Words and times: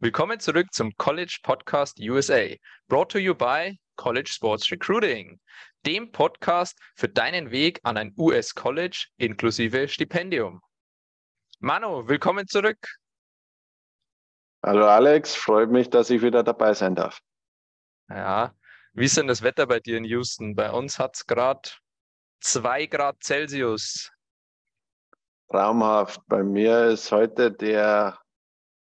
Willkommen 0.00 0.38
zurück 0.38 0.68
zum 0.70 0.96
College 0.96 1.40
Podcast 1.42 1.98
USA, 1.98 2.54
brought 2.86 3.10
to 3.10 3.18
you 3.18 3.34
by 3.34 3.76
College 3.96 4.30
Sports 4.32 4.70
Recruiting, 4.70 5.40
dem 5.84 6.12
Podcast 6.12 6.78
für 6.94 7.08
deinen 7.08 7.50
Weg 7.50 7.80
an 7.82 7.96
ein 7.96 8.14
US-College 8.16 9.08
inklusive 9.16 9.88
Stipendium. 9.88 10.60
Manu, 11.58 12.06
willkommen 12.06 12.46
zurück. 12.46 12.78
Hallo 14.64 14.86
Alex, 14.86 15.34
freut 15.34 15.70
mich, 15.70 15.90
dass 15.90 16.10
ich 16.10 16.22
wieder 16.22 16.44
dabei 16.44 16.74
sein 16.74 16.94
darf. 16.94 17.18
Ja, 18.08 18.54
wie 18.92 19.06
ist 19.06 19.16
denn 19.16 19.26
das 19.26 19.42
Wetter 19.42 19.66
bei 19.66 19.80
dir 19.80 19.98
in 19.98 20.04
Houston? 20.04 20.54
Bei 20.54 20.70
uns 20.70 21.00
hat 21.00 21.16
es 21.16 21.26
gerade 21.26 21.70
2 22.42 22.86
Grad 22.86 23.20
Celsius. 23.24 24.12
Traumhaft. 25.48 26.20
Bei 26.28 26.44
mir 26.44 26.84
ist 26.84 27.10
heute 27.10 27.50
der 27.50 28.16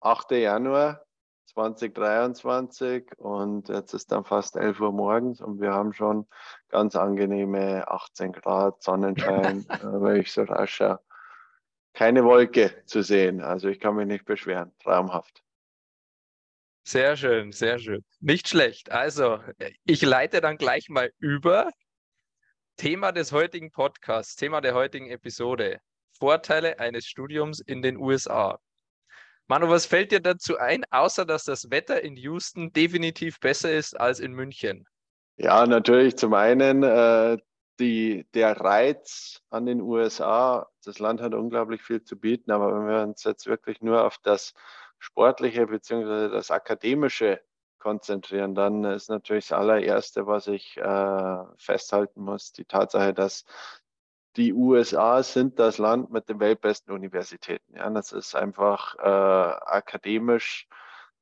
8. 0.02 0.32
Januar 0.32 1.04
2023 1.48 3.18
und 3.18 3.70
jetzt 3.70 3.94
ist 3.94 4.12
dann 4.12 4.26
fast 4.26 4.56
11 4.56 4.80
Uhr 4.80 4.92
morgens 4.92 5.42
und 5.42 5.60
wir 5.60 5.74
haben 5.74 5.94
schon 5.94 6.28
ganz 6.70 6.96
angenehme 6.96 7.88
18 7.88 8.32
Grad 8.32 8.84
Sonnenschein, 8.84 9.66
äh, 9.70 9.84
wenn 9.84 10.22
ich 10.22 10.32
so 10.32 10.44
rascher 10.44 11.02
keine 11.94 12.24
Wolke 12.24 12.84
zu 12.86 13.02
sehen. 13.02 13.42
Also 13.42 13.70
ich 13.70 13.80
kann 13.80 13.96
mich 13.96 14.06
nicht 14.06 14.26
beschweren. 14.26 14.72
Traumhaft. 14.84 15.44
Sehr 16.88 17.18
schön, 17.18 17.52
sehr 17.52 17.80
schön. 17.80 18.06
Nicht 18.20 18.48
schlecht. 18.48 18.92
Also, 18.92 19.40
ich 19.84 20.04
leite 20.04 20.40
dann 20.40 20.58
gleich 20.58 20.90
mal 20.90 21.12
über. 21.18 21.72
Thema 22.78 23.12
des 23.12 23.32
heutigen 23.32 23.72
Podcasts, 23.72 24.36
Thema 24.36 24.62
der 24.62 24.76
heutigen 24.76 25.10
Episode. 25.10 25.80
Vorteile 26.18 26.80
eines 26.80 27.06
Studiums 27.08 27.60
in 27.60 27.82
den 27.82 27.98
USA. 27.98 28.60
Manu, 29.48 29.70
was 29.70 29.86
fällt 29.86 30.12
dir 30.12 30.20
dazu 30.20 30.58
ein, 30.58 30.84
außer 30.92 31.26
dass 31.26 31.46
das 31.46 31.72
Wetter 31.72 32.04
in 32.04 32.18
Houston 32.18 32.74
definitiv 32.74 33.40
besser 33.40 33.72
ist 33.72 33.98
als 34.00 34.20
in 34.20 34.34
München? 34.34 34.86
Ja, 35.38 35.66
natürlich 35.66 36.18
zum 36.18 36.34
einen 36.34 36.84
äh, 36.84 37.38
die, 37.80 38.28
der 38.34 38.60
Reiz 38.60 39.42
an 39.50 39.66
den 39.66 39.82
USA. 39.82 40.68
Das 40.84 41.00
Land 41.00 41.22
hat 41.22 41.34
unglaublich 41.34 41.82
viel 41.82 42.04
zu 42.04 42.20
bieten, 42.20 42.52
aber 42.52 42.74
wenn 42.74 42.88
wir 42.88 43.02
uns 43.04 43.24
jetzt 43.24 43.46
wirklich 43.46 43.82
nur 43.82 44.04
auf 44.04 44.18
das 44.24 44.54
Sportliche 45.00 45.68
bzw. 45.68 46.30
das 46.30 46.52
Akademische 46.52 47.42
konzentrieren, 47.78 48.56
dann 48.56 48.84
ist 48.84 49.10
natürlich 49.10 49.48
das 49.48 49.60
allererste, 49.60 50.28
was 50.28 50.48
ich 50.48 50.76
äh, 50.78 51.38
festhalten 51.58 52.22
muss, 52.22 52.52
die 52.52 52.66
Tatsache, 52.66 53.14
dass 53.14 53.46
die 54.38 54.54
USA 54.54 55.24
sind 55.24 55.60
das 55.60 55.80
Land 55.80 56.12
mit 56.12 56.30
den 56.30 56.40
weltbesten 56.40 56.94
Universitäten. 56.94 57.76
Ja, 57.76 57.90
das 57.90 58.12
ist 58.12 58.36
einfach 58.36 58.96
äh, 59.00 59.02
akademisch 59.02 60.68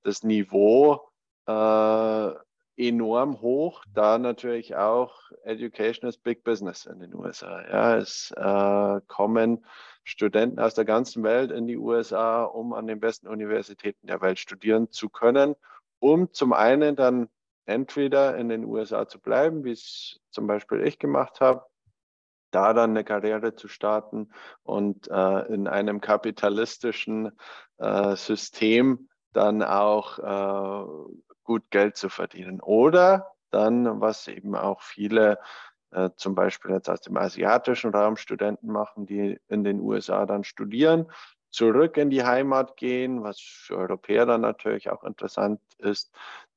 das 0.03 0.23
Niveau 0.23 1.09
äh, 1.47 2.31
enorm 2.77 3.41
hoch, 3.41 3.83
da 3.93 4.17
natürlich 4.17 4.75
auch 4.75 5.31
Education 5.43 6.09
is 6.09 6.17
Big 6.17 6.43
Business 6.43 6.85
in 6.85 6.99
den 6.99 7.15
USA. 7.15 7.61
Ja, 7.67 7.97
es 7.97 8.31
äh, 8.31 9.01
kommen 9.07 9.65
Studenten 10.03 10.59
aus 10.59 10.73
der 10.73 10.85
ganzen 10.85 11.23
Welt 11.23 11.51
in 11.51 11.67
die 11.67 11.77
USA, 11.77 12.43
um 12.43 12.73
an 12.73 12.85
den 12.85 12.99
besten 12.99 13.27
Universitäten 13.27 14.07
der 14.07 14.21
Welt 14.21 14.39
studieren 14.39 14.91
zu 14.91 15.09
können, 15.09 15.55
um 15.99 16.33
zum 16.33 16.51
einen 16.51 16.95
dann 16.95 17.29
entweder 17.65 18.37
in 18.37 18.49
den 18.49 18.65
USA 18.65 19.07
zu 19.07 19.19
bleiben, 19.19 19.63
wie 19.63 19.71
es 19.71 20.19
zum 20.29 20.45
Beispiel 20.45 20.81
ich 20.81 20.99
gemacht 20.99 21.39
habe, 21.39 21.65
da 22.51 22.73
dann 22.73 22.91
eine 22.91 23.03
Karriere 23.03 23.55
zu 23.55 23.67
starten 23.67 24.29
und 24.63 25.07
äh, 25.09 25.39
in 25.53 25.67
einem 25.67 26.01
kapitalistischen 26.01 27.31
äh, 27.77 28.15
System 28.15 29.09
dann 29.33 29.63
auch 29.63 30.19
äh, 30.19 31.13
gut 31.43 31.69
Geld 31.69 31.97
zu 31.97 32.09
verdienen. 32.09 32.61
Oder 32.61 33.31
dann, 33.51 34.01
was 34.01 34.27
eben 34.27 34.55
auch 34.55 34.81
viele 34.81 35.39
äh, 35.91 36.09
zum 36.15 36.35
Beispiel 36.35 36.71
jetzt 36.71 36.89
aus 36.89 37.01
dem 37.01 37.17
asiatischen 37.17 37.91
Raum 37.91 38.17
Studenten 38.17 38.71
machen, 38.71 39.05
die 39.05 39.39
in 39.47 39.63
den 39.63 39.79
USA 39.79 40.25
dann 40.25 40.43
studieren, 40.43 41.07
zurück 41.51 41.95
in 41.95 42.09
die 42.09 42.23
Heimat 42.23 42.75
gehen, 42.75 43.23
was 43.23 43.39
für 43.39 43.77
Europäer 43.77 44.25
dann 44.25 44.41
natürlich 44.41 44.89
auch 44.89 45.03
interessant 45.05 45.61
ist, 45.77 46.13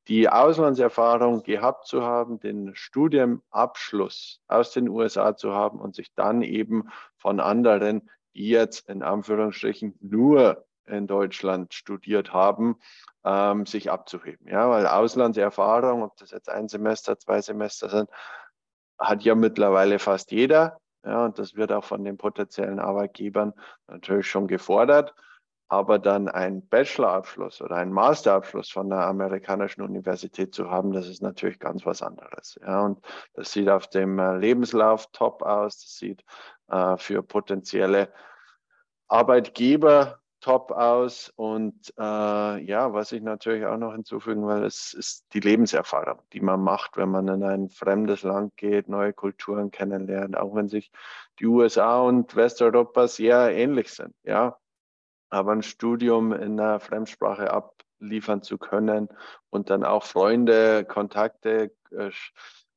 die 0.09 0.29
Auslandserfahrung 0.29 1.43
gehabt 1.43 1.87
zu 1.87 2.03
haben, 2.03 2.41
den 2.41 2.75
Studienabschluss 2.75 4.41
aus 4.49 4.73
den 4.73 4.89
USA 4.89 5.37
zu 5.37 5.55
haben 5.55 5.81
und 5.81 5.95
sich 5.95 6.15
dann 6.15 6.43
eben 6.43 6.89
von 7.17 7.41
anderen, 7.41 8.11
die 8.35 8.49
jetzt 8.49 8.89
in 8.89 9.03
Anführungsstrichen 9.03 9.99
nur 10.01 10.65
in 10.87 11.07
Deutschland 11.07 11.75
studiert 11.75 12.33
haben, 12.33 12.77
ähm, 13.25 13.67
sich 13.67 13.91
abzuheben. 13.91 14.49
Ja, 14.49 14.71
weil 14.71 14.87
Auslandserfahrung, 14.87 16.03
ob 16.03 16.17
das 16.17 16.31
jetzt 16.31 16.49
ein 16.49 16.69
Semester, 16.69 17.19
zwei 17.19 17.43
Semester 17.43 17.91
sind, 17.91 18.09
hat 18.99 19.23
ja 19.23 19.35
mittlerweile 19.35 19.99
fast 19.99 20.33
jeder. 20.33 20.79
Ja, 21.05 21.27
und 21.27 21.39
das 21.39 21.55
wird 21.55 21.71
auch 21.73 21.85
von 21.85 22.05
den 22.05 22.17
potenziellen 22.17 22.81
Arbeitgebern 22.81 23.53
natürlich 23.87 24.29
schon 24.29 24.49
gefordert. 24.49 25.15
Aber 25.69 25.99
dann 25.99 26.29
einen 26.29 26.67
Bachelorabschluss 26.67 27.61
oder 27.61 27.77
einen 27.77 27.93
Masterabschluss 27.93 28.71
von 28.71 28.91
einer 28.91 29.07
amerikanischen 29.07 29.83
Universität 29.83 30.55
zu 30.55 30.71
haben, 30.71 30.93
das 30.93 31.09
ist 31.09 31.21
natürlich 31.21 31.59
ganz 31.59 31.85
was 31.85 32.03
anderes. 32.03 32.59
Ja, 32.63 32.83
und 32.83 33.05
das 33.35 33.53
sieht 33.53 33.69
auf 33.69 33.89
dem 33.89 34.19
äh, 34.19 34.37
Lebenslauf 34.39 35.09
top 35.13 35.43
aus. 35.43 35.79
Das 35.81 35.99
sieht 35.99 36.25
äh, 36.69 36.97
für 36.97 37.23
potenzielle 37.23 38.13
Arbeitgeber 39.09 40.21
top 40.41 40.71
aus. 40.71 41.33
Und 41.37 41.93
äh, 41.99 42.03
ja, 42.03 42.93
was 42.93 43.13
ich 43.13 43.23
natürlich 43.23 43.67
auch 43.67 43.77
noch 43.77 43.93
hinzufügen 43.93 44.47
will, 44.47 44.63
ist, 44.65 44.95
ist 44.95 45.27
die 45.35 45.41
Lebenserfahrung, 45.41 46.21
die 46.33 46.41
man 46.41 46.63
macht, 46.63 46.97
wenn 46.97 47.11
man 47.11 47.29
in 47.29 47.43
ein 47.43 47.69
fremdes 47.69 48.23
Land 48.23 48.57
geht, 48.57 48.89
neue 48.89 49.13
Kulturen 49.13 49.71
kennenlernt, 49.71 50.37
auch 50.37 50.55
wenn 50.55 50.69
sich 50.69 50.91
die 51.41 51.47
USA 51.47 52.01
und 52.01 52.37
Westeuropa 52.37 53.09
sehr 53.09 53.51
ähnlich 53.55 53.91
sind. 53.91 54.15
Ja, 54.25 54.57
aber 55.31 55.53
ein 55.53 55.63
Studium 55.63 56.33
in 56.33 56.59
einer 56.59 56.81
Fremdsprache 56.81 57.51
abliefern 57.51 58.43
zu 58.43 58.59
können 58.59 59.09
und 59.51 59.71
dann 59.71 59.85
auch 59.85 60.05
Freunde, 60.05 60.85
Kontakte, 60.85 61.73
äh, 61.91 62.11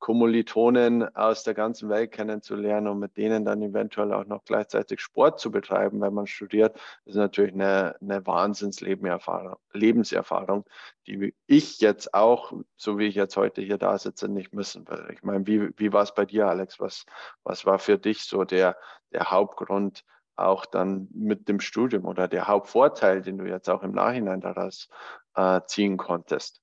Kommilitonen 0.01 1.16
aus 1.16 1.44
der 1.44 1.53
ganzen 1.53 1.88
Welt 1.88 2.11
kennenzulernen 2.11 2.88
und 2.88 2.97
mit 2.97 3.17
denen 3.17 3.45
dann 3.45 3.61
eventuell 3.61 4.11
auch 4.13 4.25
noch 4.25 4.44
gleichzeitig 4.45 5.00
Sport 5.00 5.40
zu 5.40 5.51
betreiben, 5.51 6.01
wenn 6.01 6.16
man 6.16 6.25
studiert, 6.25 6.75
ist 7.06 7.13
natürlich 7.16 7.53
eine, 7.53 7.97
eine 8.01 8.25
Wahnsinns-Lebenserfahrung, 8.25 10.66
die 11.06 11.35
ich 11.45 11.79
jetzt 11.81 12.16
auch, 12.16 12.51
so 12.78 12.97
wie 12.97 13.06
ich 13.06 13.16
jetzt 13.16 13.38
heute 13.38 13.61
hier 13.61 13.78
da 13.78 13.95
sitze, 14.00 14.28
nicht 14.28 14.56
missen 14.56 14.88
will. 14.88 15.07
Ich 15.13 15.22
meine, 15.22 15.45
wie, 15.45 15.69
wie 15.78 15.94
war 15.94 16.01
es 16.01 16.16
bei 16.16 16.25
dir, 16.25 16.47
Alex? 16.47 16.79
Was, 16.79 17.06
was 17.44 17.67
war 17.67 17.78
für 17.78 18.00
dich 18.00 18.23
so 18.23 18.44
der, 18.44 18.78
der 19.11 19.29
Hauptgrund, 19.29 20.03
auch 20.36 20.66
dann 20.66 21.08
mit 21.14 21.47
dem 21.47 21.59
Studium 21.59 22.06
oder 22.06 22.28
der 22.28 22.47
Hauptvorteil, 22.47 23.22
den 23.22 23.38
du 23.38 23.46
jetzt 23.46 23.69
auch 23.69 23.84
im 23.84 23.92
Nachhinein 23.92 24.42
daraus 24.42 24.90
äh, 25.36 25.62
ziehen 25.68 25.97
konntest? 25.97 26.62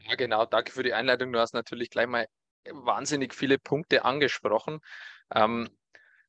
Ja, 0.00 0.14
genau. 0.14 0.46
Danke 0.46 0.72
für 0.72 0.82
die 0.82 0.94
Einleitung. 0.94 1.32
Du 1.32 1.38
hast 1.38 1.54
natürlich 1.54 1.90
gleich 1.90 2.06
mal 2.06 2.26
wahnsinnig 2.70 3.34
viele 3.34 3.58
Punkte 3.58 4.04
angesprochen. 4.04 4.80
Ähm, 5.34 5.68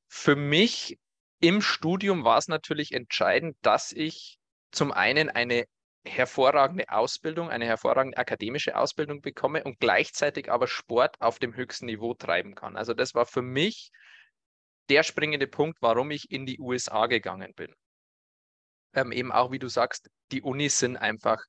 für 0.08 0.36
mich 0.36 1.00
im 1.40 1.62
Studium 1.62 2.24
war 2.24 2.38
es 2.38 2.48
natürlich 2.48 2.94
entscheidend, 2.94 3.58
dass 3.62 3.92
ich 3.92 4.40
zum 4.72 4.92
einen 4.92 5.30
eine 5.30 5.66
hervorragende 6.06 6.90
Ausbildung, 6.90 7.50
eine 7.50 7.66
hervorragende 7.66 8.18
akademische 8.18 8.76
Ausbildung 8.76 9.22
bekomme 9.22 9.64
und 9.64 9.80
gleichzeitig 9.80 10.52
aber 10.52 10.68
Sport 10.68 11.16
auf 11.22 11.40
dem 11.40 11.56
höchsten 11.56 11.86
Niveau 11.86 12.14
treiben 12.14 12.56
kann. 12.56 12.76
Also 12.76 12.94
das 12.94 13.14
war 13.16 13.26
für 13.26 13.42
mich 13.42 13.92
der 14.90 15.04
springende 15.04 15.48
Punkt, 15.48 15.78
warum 15.82 16.12
ich 16.12 16.32
in 16.32 16.46
die 16.46 16.60
USA 16.60 17.08
gegangen 17.08 17.54
bin. 17.56 17.74
Ähm, 18.94 19.12
eben 19.12 19.32
auch, 19.32 19.52
wie 19.52 19.60
du 19.60 19.68
sagst, 19.68 20.10
die 20.32 20.42
Unis 20.42 20.80
sind 20.80 20.98
einfach 20.98 21.44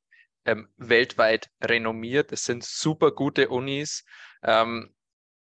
ähm, 0.45 0.69
weltweit 0.77 1.49
renommiert. 1.63 2.33
Es 2.33 2.45
sind 2.45 2.65
super 2.65 3.13
gute 3.13 3.49
Unis. 3.49 4.05
Ähm, 4.43 4.95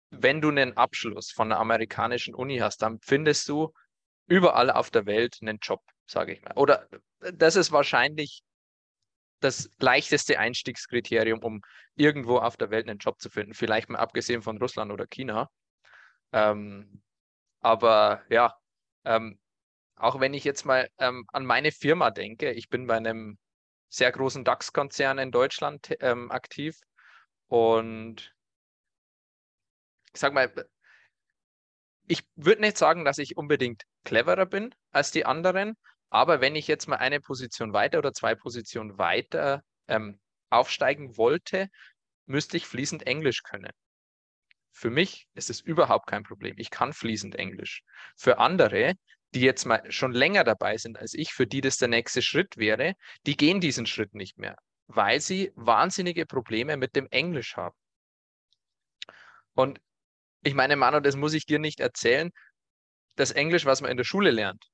wenn 0.10 0.42
du 0.42 0.50
einen 0.50 0.78
Abschluss 0.78 1.32
von 1.32 1.52
einer 1.52 1.60
amerikanischen 1.60 2.36
Uni 2.36 2.60
hast, 2.60 2.82
dann 2.82 3.00
findest 3.02 3.50
du 3.50 3.74
überall 4.28 4.70
auf 4.70 4.92
der 4.92 5.06
Welt 5.06 5.38
einen 5.42 5.58
Job, 5.62 5.82
sage 6.06 6.34
ich 6.34 6.42
mal. 6.42 6.54
Oder 6.56 6.88
äh, 7.22 7.34
das 7.34 7.56
ist 7.56 7.72
wahrscheinlich 7.72 8.44
das 9.40 9.70
leichteste 9.80 10.40
Einstiegskriterium, 10.40 11.40
um 11.40 11.62
irgendwo 11.96 12.38
auf 12.38 12.56
der 12.56 12.70
Welt 12.70 12.88
einen 12.88 13.00
Job 13.00 13.20
zu 13.20 13.30
finden. 13.30 13.54
Vielleicht 13.54 13.90
mal 13.90 14.00
abgesehen 14.00 14.42
von 14.42 14.58
Russland 14.58 14.92
oder 14.92 15.06
China. 15.06 15.50
Ähm, 16.32 17.02
aber 17.64 18.24
ja, 18.30 18.56
ähm, 19.06 19.40
auch 19.96 20.20
wenn 20.20 20.34
ich 20.36 20.44
jetzt 20.46 20.66
mal 20.66 20.90
ähm, 21.00 21.26
an 21.34 21.46
meine 21.46 21.72
Firma 21.72 22.12
denke, 22.12 22.52
ich 22.54 22.70
bin 22.70 22.88
bei 22.88 22.98
einem 22.98 23.40
sehr 23.90 24.12
großen 24.12 24.44
DAX-Konzern 24.46 25.20
in 25.20 25.32
Deutschland 25.32 25.96
ähm, 26.02 26.32
aktiv 26.32 26.78
und 27.48 28.34
ich 30.14 30.20
sag 30.20 30.34
mal, 30.34 30.54
ich 32.08 32.24
würde 32.36 32.62
nicht 32.62 32.78
sagen, 32.78 33.06
dass 33.06 33.18
ich 33.18 33.38
unbedingt 33.38 33.84
cleverer 34.06 34.46
bin 34.46 34.74
als 34.92 35.12
die 35.12 35.26
anderen, 35.26 35.76
Aber 36.10 36.42
wenn 36.42 36.56
ich 36.56 36.68
jetzt 36.68 36.88
mal 36.88 36.98
eine 36.98 37.20
Position 37.22 37.74
weiter 37.74 37.98
oder 38.00 38.14
zwei 38.14 38.36
Positionen 38.36 38.98
weiter 39.00 39.64
ähm, 39.88 40.20
aufsteigen 40.52 41.18
wollte, 41.18 41.70
müsste 42.28 42.58
ich 42.58 42.68
fließend 42.68 43.08
Englisch 43.08 43.44
können. 43.44 43.72
Für 44.74 44.90
mich 44.90 45.28
ist 45.36 45.50
es 45.50 45.62
überhaupt 45.62 46.08
kein 46.08 46.24
Problem. 46.24 46.56
Ich 46.58 46.70
kann 46.70 46.94
fließend 46.94 47.36
Englisch. 47.36 47.84
Für 48.18 48.40
andere, 48.40 48.96
die 49.34 49.42
jetzt 49.42 49.66
mal 49.66 49.90
schon 49.92 50.12
länger 50.12 50.44
dabei 50.44 50.78
sind 50.78 50.98
als 50.98 51.14
ich, 51.14 51.34
für 51.34 51.48
die 51.48 51.62
das 51.62 51.78
der 51.78 51.88
nächste 51.88 52.22
Schritt 52.22 52.58
wäre, 52.58 52.96
die 53.26 53.38
gehen 53.38 53.62
diesen 53.62 53.86
Schritt 53.86 54.14
nicht 54.14 54.38
mehr, 54.38 54.56
weil 54.88 55.22
sie 55.22 55.52
wahnsinnige 55.56 56.26
Probleme 56.26 56.76
mit 56.76 56.96
dem 56.96 57.08
Englisch 57.12 57.56
haben. 57.56 57.76
Und 59.54 59.80
ich 60.42 60.56
meine, 60.56 60.76
Manu, 60.76 61.00
das 61.00 61.16
muss 61.16 61.34
ich 61.34 61.46
dir 61.46 61.60
nicht 61.60 61.80
erzählen. 61.80 62.32
Das 63.16 63.32
Englisch, 63.32 63.66
was 63.66 63.82
man 63.82 63.92
in 63.92 63.98
der 63.98 64.04
Schule 64.04 64.32
lernt, 64.32 64.66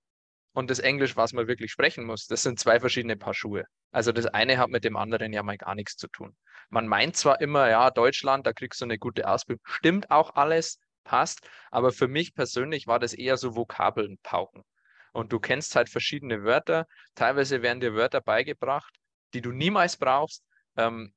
und 0.54 0.70
das 0.70 0.80
Englisch, 0.80 1.16
was 1.16 1.34
man 1.34 1.48
wirklich 1.48 1.72
sprechen 1.72 2.06
muss, 2.06 2.28
das 2.28 2.42
sind 2.42 2.60
zwei 2.60 2.80
verschiedene 2.80 3.18
Paar 3.18 3.34
Schuhe. 3.34 3.66
Also 3.92 4.12
das 4.12 4.26
eine 4.26 4.58
hat 4.58 4.70
mit 4.70 4.84
dem 4.84 4.98
anderen 4.98 5.32
ja 5.34 5.44
mal 5.44 5.58
gar 5.58 5.76
nichts 5.76 5.96
zu 5.96 6.08
tun. 6.08 6.36
Man 6.70 6.88
meint 6.88 7.16
zwar 7.16 7.42
immer, 7.42 7.70
ja, 7.70 7.92
Deutschland, 7.92 8.46
da 8.46 8.54
kriegst 8.54 8.82
du 8.82 8.86
eine 8.86 8.98
gute 8.98 9.28
Ausbildung. 9.28 9.64
Stimmt 9.66 10.12
auch 10.12 10.36
alles, 10.36 10.80
passt. 11.04 11.48
Aber 11.72 11.92
für 11.92 12.08
mich 12.08 12.34
persönlich 12.34 12.88
war 12.88 13.00
das 13.00 13.14
eher 13.14 13.38
so 13.38 13.56
Vokabeln 13.56 14.18
pauken. 14.24 14.64
Und 15.12 15.34
du 15.34 15.40
kennst 15.40 15.76
halt 15.76 15.90
verschiedene 15.90 16.44
Wörter. 16.44 16.88
Teilweise 17.16 17.62
werden 17.62 17.80
dir 17.80 17.96
Wörter 17.96 18.22
beigebracht, 18.22 18.96
die 19.34 19.42
du 19.42 19.52
niemals 19.52 19.98
brauchst, 19.98 20.44
ähm, 20.78 21.14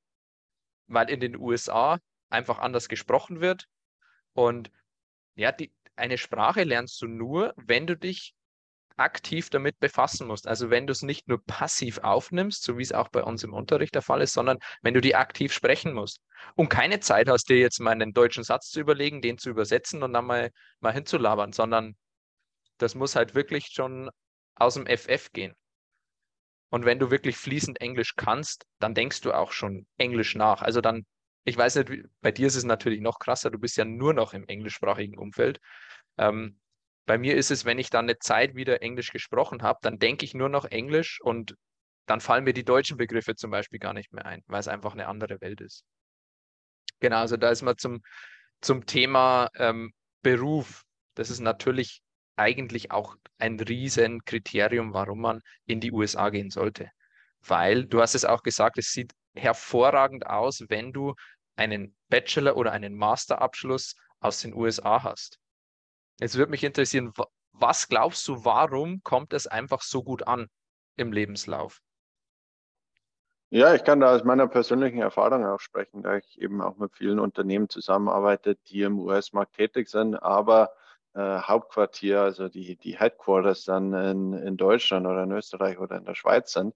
weil 0.86 1.10
in 1.10 1.20
den 1.20 1.36
USA 1.36 1.98
einfach 2.30 2.58
anders 2.58 2.88
gesprochen 2.88 3.40
wird. 3.40 3.66
Und 4.32 4.70
ja, 5.34 5.52
die, 5.52 5.72
eine 5.96 6.18
Sprache 6.18 6.64
lernst 6.64 7.00
du 7.02 7.06
nur, 7.06 7.52
wenn 7.56 7.86
du 7.86 7.96
dich 7.96 8.34
aktiv 8.96 9.50
damit 9.50 9.78
befassen 9.80 10.26
musst. 10.26 10.46
Also 10.46 10.70
wenn 10.70 10.86
du 10.86 10.92
es 10.92 11.02
nicht 11.02 11.28
nur 11.28 11.42
passiv 11.44 11.98
aufnimmst, 11.98 12.62
so 12.62 12.78
wie 12.78 12.82
es 12.82 12.92
auch 12.92 13.08
bei 13.08 13.22
uns 13.22 13.44
im 13.44 13.52
Unterricht 13.52 13.94
der 13.94 14.02
Fall 14.02 14.22
ist, 14.22 14.32
sondern 14.32 14.58
wenn 14.82 14.94
du 14.94 15.00
die 15.00 15.16
aktiv 15.16 15.52
sprechen 15.52 15.92
musst 15.92 16.20
und 16.54 16.68
keine 16.68 17.00
Zeit 17.00 17.28
hast, 17.28 17.48
dir 17.48 17.58
jetzt 17.58 17.80
mal 17.80 17.90
einen 17.90 18.12
deutschen 18.12 18.44
Satz 18.44 18.70
zu 18.70 18.80
überlegen, 18.80 19.22
den 19.22 19.38
zu 19.38 19.50
übersetzen 19.50 20.02
und 20.02 20.12
dann 20.12 20.26
mal, 20.26 20.50
mal 20.80 20.92
hinzulabern, 20.92 21.52
sondern 21.52 21.96
das 22.78 22.94
muss 22.94 23.16
halt 23.16 23.34
wirklich 23.34 23.68
schon 23.72 24.10
aus 24.54 24.74
dem 24.74 24.86
FF 24.86 25.32
gehen. 25.32 25.54
Und 26.70 26.86
wenn 26.86 26.98
du 26.98 27.10
wirklich 27.10 27.36
fließend 27.36 27.80
Englisch 27.80 28.14
kannst, 28.16 28.64
dann 28.78 28.94
denkst 28.94 29.20
du 29.20 29.32
auch 29.32 29.52
schon 29.52 29.86
Englisch 29.98 30.34
nach. 30.34 30.62
Also 30.62 30.80
dann, 30.80 31.04
ich 31.44 31.56
weiß 31.56 31.76
nicht, 31.76 32.08
bei 32.22 32.32
dir 32.32 32.46
ist 32.46 32.56
es 32.56 32.64
natürlich 32.64 33.00
noch 33.00 33.18
krasser, 33.18 33.50
du 33.50 33.58
bist 33.58 33.76
ja 33.76 33.84
nur 33.84 34.14
noch 34.14 34.32
im 34.32 34.46
englischsprachigen 34.48 35.18
Umfeld. 35.18 35.60
Ähm, 36.16 36.58
bei 37.06 37.18
mir 37.18 37.36
ist 37.36 37.50
es, 37.50 37.64
wenn 37.64 37.78
ich 37.78 37.90
dann 37.90 38.04
eine 38.04 38.18
Zeit 38.18 38.54
wieder 38.54 38.82
Englisch 38.82 39.10
gesprochen 39.12 39.62
habe, 39.62 39.80
dann 39.82 39.98
denke 39.98 40.24
ich 40.24 40.34
nur 40.34 40.48
noch 40.48 40.64
Englisch 40.64 41.20
und 41.20 41.56
dann 42.06 42.20
fallen 42.20 42.44
mir 42.44 42.52
die 42.52 42.64
deutschen 42.64 42.96
Begriffe 42.96 43.34
zum 43.34 43.50
Beispiel 43.50 43.78
gar 43.78 43.92
nicht 43.92 44.12
mehr 44.12 44.26
ein, 44.26 44.42
weil 44.46 44.60
es 44.60 44.68
einfach 44.68 44.92
eine 44.92 45.08
andere 45.08 45.40
Welt 45.40 45.60
ist. 45.60 45.84
Genau, 47.00 47.18
also 47.18 47.36
da 47.36 47.50
ist 47.50 47.62
man 47.62 47.76
zum, 47.78 48.02
zum 48.60 48.86
Thema 48.86 49.50
ähm, 49.56 49.92
Beruf. 50.22 50.84
Das 51.14 51.30
ist 51.30 51.40
natürlich 51.40 52.02
eigentlich 52.36 52.90
auch 52.90 53.16
ein 53.38 53.58
Riesenkriterium, 53.58 54.94
warum 54.94 55.20
man 55.20 55.40
in 55.66 55.80
die 55.80 55.92
USA 55.92 56.30
gehen 56.30 56.50
sollte. 56.50 56.90
Weil, 57.40 57.86
du 57.86 58.00
hast 58.00 58.14
es 58.14 58.24
auch 58.24 58.42
gesagt, 58.42 58.78
es 58.78 58.92
sieht 58.92 59.12
hervorragend 59.34 60.26
aus, 60.26 60.64
wenn 60.68 60.92
du 60.92 61.14
einen 61.56 61.96
Bachelor- 62.08 62.56
oder 62.56 62.72
einen 62.72 62.94
Masterabschluss 62.94 63.96
aus 64.20 64.40
den 64.40 64.54
USA 64.54 65.02
hast. 65.02 65.38
Jetzt 66.20 66.36
würde 66.36 66.50
mich 66.50 66.64
interessieren, 66.64 67.12
was 67.52 67.88
glaubst 67.88 68.26
du, 68.28 68.44
warum 68.44 69.02
kommt 69.02 69.32
es 69.32 69.46
einfach 69.46 69.82
so 69.82 70.02
gut 70.02 70.26
an 70.26 70.48
im 70.96 71.12
Lebenslauf? 71.12 71.80
Ja, 73.50 73.74
ich 73.74 73.84
kann 73.84 74.00
da 74.00 74.14
aus 74.14 74.24
meiner 74.24 74.48
persönlichen 74.48 75.02
Erfahrung 75.02 75.44
auch 75.44 75.60
sprechen, 75.60 76.02
da 76.02 76.16
ich 76.16 76.40
eben 76.40 76.62
auch 76.62 76.78
mit 76.78 76.94
vielen 76.94 77.18
Unternehmen 77.18 77.68
zusammenarbeite, 77.68 78.56
die 78.68 78.80
im 78.80 78.98
US-Markt 78.98 79.56
tätig 79.56 79.90
sind, 79.90 80.14
aber 80.14 80.72
äh, 81.12 81.20
Hauptquartier, 81.20 82.22
also 82.22 82.48
die, 82.48 82.76
die 82.76 82.98
Headquarters 82.98 83.64
dann 83.64 83.92
in, 83.92 84.32
in 84.32 84.56
Deutschland 84.56 85.06
oder 85.06 85.24
in 85.24 85.32
Österreich 85.32 85.78
oder 85.78 85.96
in 85.98 86.06
der 86.06 86.14
Schweiz 86.14 86.54
sind. 86.54 86.74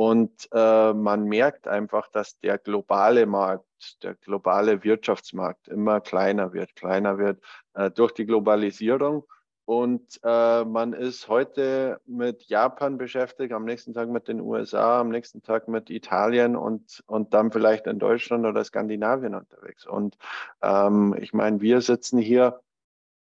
Und 0.00 0.48
äh, 0.52 0.94
man 0.94 1.24
merkt 1.24 1.68
einfach, 1.68 2.08
dass 2.08 2.40
der 2.40 2.56
globale 2.56 3.26
Markt, 3.26 4.02
der 4.02 4.14
globale 4.14 4.82
Wirtschaftsmarkt 4.82 5.68
immer 5.68 6.00
kleiner 6.00 6.54
wird, 6.54 6.74
kleiner 6.74 7.18
wird 7.18 7.42
äh, 7.74 7.90
durch 7.90 8.12
die 8.12 8.24
Globalisierung. 8.24 9.24
Und 9.66 10.18
äh, 10.24 10.64
man 10.64 10.94
ist 10.94 11.28
heute 11.28 12.00
mit 12.06 12.44
Japan 12.44 12.96
beschäftigt, 12.96 13.52
am 13.52 13.66
nächsten 13.66 13.92
Tag 13.92 14.08
mit 14.08 14.26
den 14.26 14.40
USA, 14.40 15.00
am 15.00 15.10
nächsten 15.10 15.42
Tag 15.42 15.68
mit 15.68 15.90
Italien 15.90 16.56
und, 16.56 17.04
und 17.06 17.34
dann 17.34 17.52
vielleicht 17.52 17.86
in 17.86 17.98
Deutschland 17.98 18.46
oder 18.46 18.64
Skandinavien 18.64 19.34
unterwegs. 19.34 19.86
Und 19.86 20.16
ähm, 20.62 21.14
ich 21.20 21.34
meine, 21.34 21.60
wir 21.60 21.82
sitzen 21.82 22.18
hier 22.18 22.58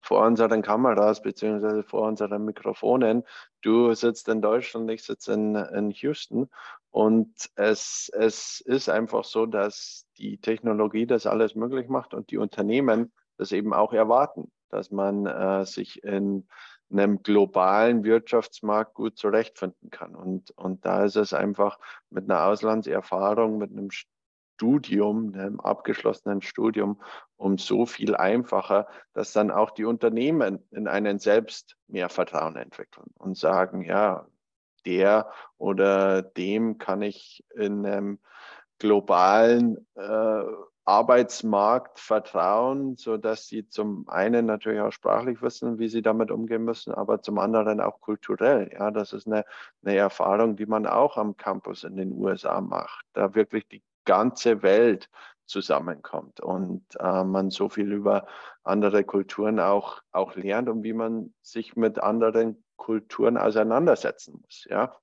vor 0.03 0.27
unseren 0.27 0.63
Kameras 0.63 1.23
beziehungsweise 1.23 1.85
vor 1.85 2.07
unseren 2.09 2.45
Mikrofonen. 2.45 3.23
Du 3.63 3.95
sitzt 3.95 4.29
in 4.29 4.43
Deutschland, 4.43 4.91
ich 4.91 5.05
sitze 5.05 5.33
in, 5.33 5.55
in 5.55 5.91
Houston. 5.91 6.51
Und 6.91 7.51
es, 7.55 8.11
es 8.13 8.61
ist 8.61 8.89
einfach 8.91 9.25
so, 9.25 9.47
dass 9.47 10.07
die 10.19 10.39
Technologie 10.39 11.07
das 11.07 11.27
alles 11.27 11.55
möglich 11.55 11.89
macht 11.89 12.13
und 12.13 12.31
die 12.31 12.37
Unternehmen 12.37 13.13
das 13.39 13.53
eben 13.53 13.73
auch 13.73 13.93
erwarten, 13.93 14.51
dass 14.69 14.91
man 14.91 15.27
äh, 15.27 15.65
sich 15.65 16.03
in 16.05 16.47
einem 16.91 17.23
globalen 17.23 18.05
Wirtschaftsmarkt 18.05 18.95
gut 18.95 19.17
zurechtfinden 19.17 19.91
kann. 19.91 20.15
Und, 20.15 20.51
und 20.51 20.85
da 20.85 21.05
ist 21.05 21.17
es 21.17 21.33
einfach 21.33 21.79
mit 22.11 22.29
einer 22.31 22.45
Auslandserfahrung, 22.45 23.57
mit 23.57 23.71
einem 23.71 23.91
Studium, 24.63 25.35
einem 25.35 25.59
abgeschlossenen 25.59 26.41
Studium, 26.41 27.01
um 27.37 27.59
so 27.59 27.85
viel 27.85 28.15
einfacher, 28.15 28.87
dass 29.13 29.33
dann 29.33 29.51
auch 29.51 29.73
die 29.73 29.85
Unternehmen 29.85 30.61
in 30.71 30.87
einen 30.87 31.19
selbst 31.19 31.77
mehr 31.89 32.09
Vertrauen 32.09 32.55
entwickeln 32.55 33.11
und 33.19 33.37
sagen, 33.37 33.83
ja, 33.83 34.25
der 34.87 35.33
oder 35.59 36.23
dem 36.23 36.79
kann 36.79 37.03
ich 37.03 37.45
in 37.57 37.85
einem 37.85 38.21
globalen 38.79 39.85
äh, 39.97 40.45
Arbeitsmarkt 40.85 41.99
vertrauen, 41.99 42.97
so 42.97 43.17
dass 43.17 43.49
sie 43.49 43.67
zum 43.69 44.09
einen 44.09 44.47
natürlich 44.47 44.81
auch 44.81 44.93
sprachlich 44.93 45.43
wissen, 45.43 45.81
wie 45.81 45.89
sie 45.89 46.03
damit 46.03 46.31
umgehen 46.31 46.65
müssen, 46.65 46.95
aber 46.95 47.21
zum 47.21 47.41
anderen 47.41 47.81
auch 47.81 48.01
kulturell. 48.01 48.71
Ja, 48.73 48.93
das 48.93 49.13
ist 49.13 49.27
eine, 49.27 49.45
eine 49.85 49.97
Erfahrung, 49.97 50.55
die 50.55 50.67
man 50.67 50.87
auch 50.87 51.17
am 51.17 51.37
Campus 51.37 51.83
in 51.83 51.97
den 51.97 52.13
USA 52.13 52.61
macht, 52.61 53.05
da 53.13 53.35
wirklich 53.35 53.67
die 53.67 53.83
ganze 54.05 54.63
Welt 54.63 55.09
zusammenkommt 55.47 56.41
und 56.41 56.83
äh, 56.99 57.25
man 57.25 57.51
so 57.51 57.69
viel 57.69 57.93
über 57.93 58.27
andere 58.63 59.05
Kulturen 59.05 59.61
auch, 59.61 60.03
auch 60.13 60.35
lernt 60.35 60.69
und 60.69 60.83
wie 60.83 60.93
man 60.93 61.35
sich 61.43 61.77
mit 61.77 61.99
anderen 61.99 62.65
Kulturen 62.77 63.37
auseinandersetzen 63.37 64.41
muss. 64.43 64.67
Ja? 64.69 64.97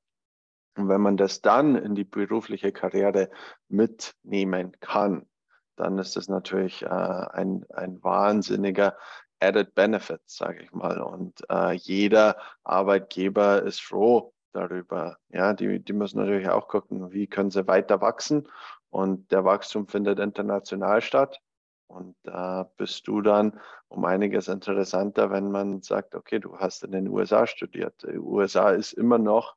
Und 0.78 0.90
wenn 0.90 1.02
man 1.02 1.18
das 1.18 1.42
dann 1.42 1.76
in 1.76 1.96
die 1.96 2.04
berufliche 2.04 2.72
Karriere 2.72 3.30
mitnehmen 3.68 4.78
kann, 4.80 5.28
dann 5.76 5.98
ist 5.98 6.16
das 6.16 6.28
natürlich 6.28 6.84
äh, 6.84 6.88
ein, 6.88 7.66
ein 7.74 8.04
wahnsinniger 8.04 8.98
Added 9.40 9.74
Benefit, 9.76 10.22
sage 10.26 10.64
ich 10.64 10.72
mal. 10.74 11.00
Und 11.00 11.42
äh, 11.50 11.74
jeder 11.74 12.38
Arbeitgeber 12.64 13.64
ist 13.64 13.82
froh 13.82 14.34
darüber. 14.52 15.18
Ja, 15.30 15.54
die, 15.54 15.80
die 15.80 15.94
müssen 15.94 16.20
natürlich 16.20 16.50
auch 16.50 16.68
gucken, 16.68 17.12
wie 17.12 17.28
können 17.28 17.52
sie 17.52 17.68
weiter 17.68 18.02
wachsen 18.02 18.48
und 18.90 19.32
der 19.32 19.46
Wachstum 19.46 19.88
findet 19.88 20.20
international 20.20 21.02
statt. 21.02 21.42
Und 21.88 22.16
da 22.24 22.70
bist 22.78 23.08
du 23.08 23.22
dann 23.22 23.60
um 23.88 24.06
einiges 24.06 24.48
interessanter, 24.48 25.32
wenn 25.32 25.50
man 25.50 25.82
sagt, 25.82 26.14
okay, 26.14 26.40
du 26.40 26.60
hast 26.60 26.84
in 26.84 26.92
den 26.92 27.08
USA 27.08 27.48
studiert. 27.48 28.04
Die 28.04 28.20
USA 28.20 28.70
ist 28.70 28.94
immer 28.94 29.18
noch 29.18 29.56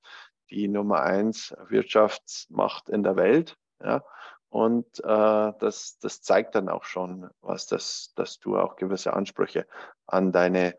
die 0.49 0.69
Nummer 0.69 1.03
eins 1.03 1.55
Wirtschaftsmacht 1.69 2.89
in 2.89 3.03
der 3.03 3.17
Welt. 3.17 3.59
Ja? 3.83 4.03
Und 4.49 4.99
äh, 5.01 5.53
das, 5.59 5.99
das 6.01 6.23
zeigt 6.23 6.55
dann 6.55 6.69
auch 6.69 6.85
schon, 6.85 7.29
was 7.41 7.67
das, 7.67 8.13
dass 8.17 8.39
du 8.39 8.59
auch 8.59 8.77
gewisse 8.77 9.13
Ansprüche 9.13 9.67
an 10.07 10.33
deine 10.33 10.77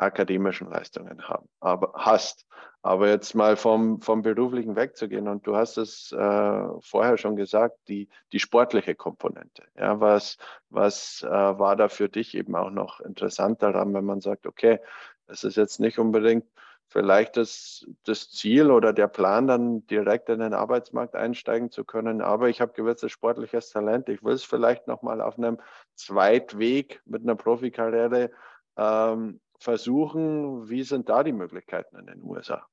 akademischen 0.00 0.70
Leistungen 0.70 1.28
haben, 1.28 1.48
aber 1.60 1.92
hast. 1.94 2.46
Aber 2.82 3.08
jetzt 3.08 3.34
mal 3.34 3.56
vom, 3.56 4.00
vom 4.00 4.22
beruflichen 4.22 4.74
wegzugehen 4.74 5.28
und 5.28 5.46
du 5.46 5.54
hast 5.54 5.76
es 5.76 6.12
äh, 6.12 6.68
vorher 6.80 7.18
schon 7.18 7.36
gesagt, 7.36 7.76
die, 7.88 8.08
die 8.32 8.40
sportliche 8.40 8.94
Komponente. 8.94 9.64
Ja, 9.76 10.00
was 10.00 10.38
was 10.70 11.22
äh, 11.22 11.28
war 11.28 11.76
da 11.76 11.88
für 11.88 12.08
dich 12.08 12.34
eben 12.34 12.56
auch 12.56 12.70
noch 12.70 13.00
interessant 13.00 13.62
daran, 13.62 13.92
wenn 13.92 14.06
man 14.06 14.22
sagt, 14.22 14.46
okay, 14.46 14.80
es 15.26 15.44
ist 15.44 15.56
jetzt 15.56 15.78
nicht 15.78 15.98
unbedingt 15.98 16.46
vielleicht 16.90 17.36
das, 17.36 17.86
das 18.04 18.30
Ziel 18.30 18.70
oder 18.70 18.92
der 18.92 19.06
Plan, 19.08 19.46
dann 19.46 19.86
direkt 19.86 20.28
in 20.28 20.40
den 20.40 20.54
Arbeitsmarkt 20.54 21.14
einsteigen 21.14 21.70
zu 21.70 21.84
können. 21.84 22.20
Aber 22.20 22.48
ich 22.48 22.60
habe 22.60 22.72
gewisses 22.72 23.12
sportliches 23.12 23.70
Talent. 23.70 24.08
Ich 24.08 24.24
will 24.24 24.34
es 24.34 24.42
vielleicht 24.42 24.88
nochmal 24.88 25.20
auf 25.20 25.38
einem 25.38 25.58
Zweitweg 25.94 27.00
mit 27.04 27.22
einer 27.22 27.36
Profikarriere 27.36 28.30
ähm, 28.76 29.40
versuchen. 29.60 30.68
Wie 30.68 30.82
sind 30.82 31.08
da 31.08 31.22
die 31.22 31.32
Möglichkeiten 31.32 31.96
in 31.96 32.06
den 32.06 32.22
USA? 32.22 32.66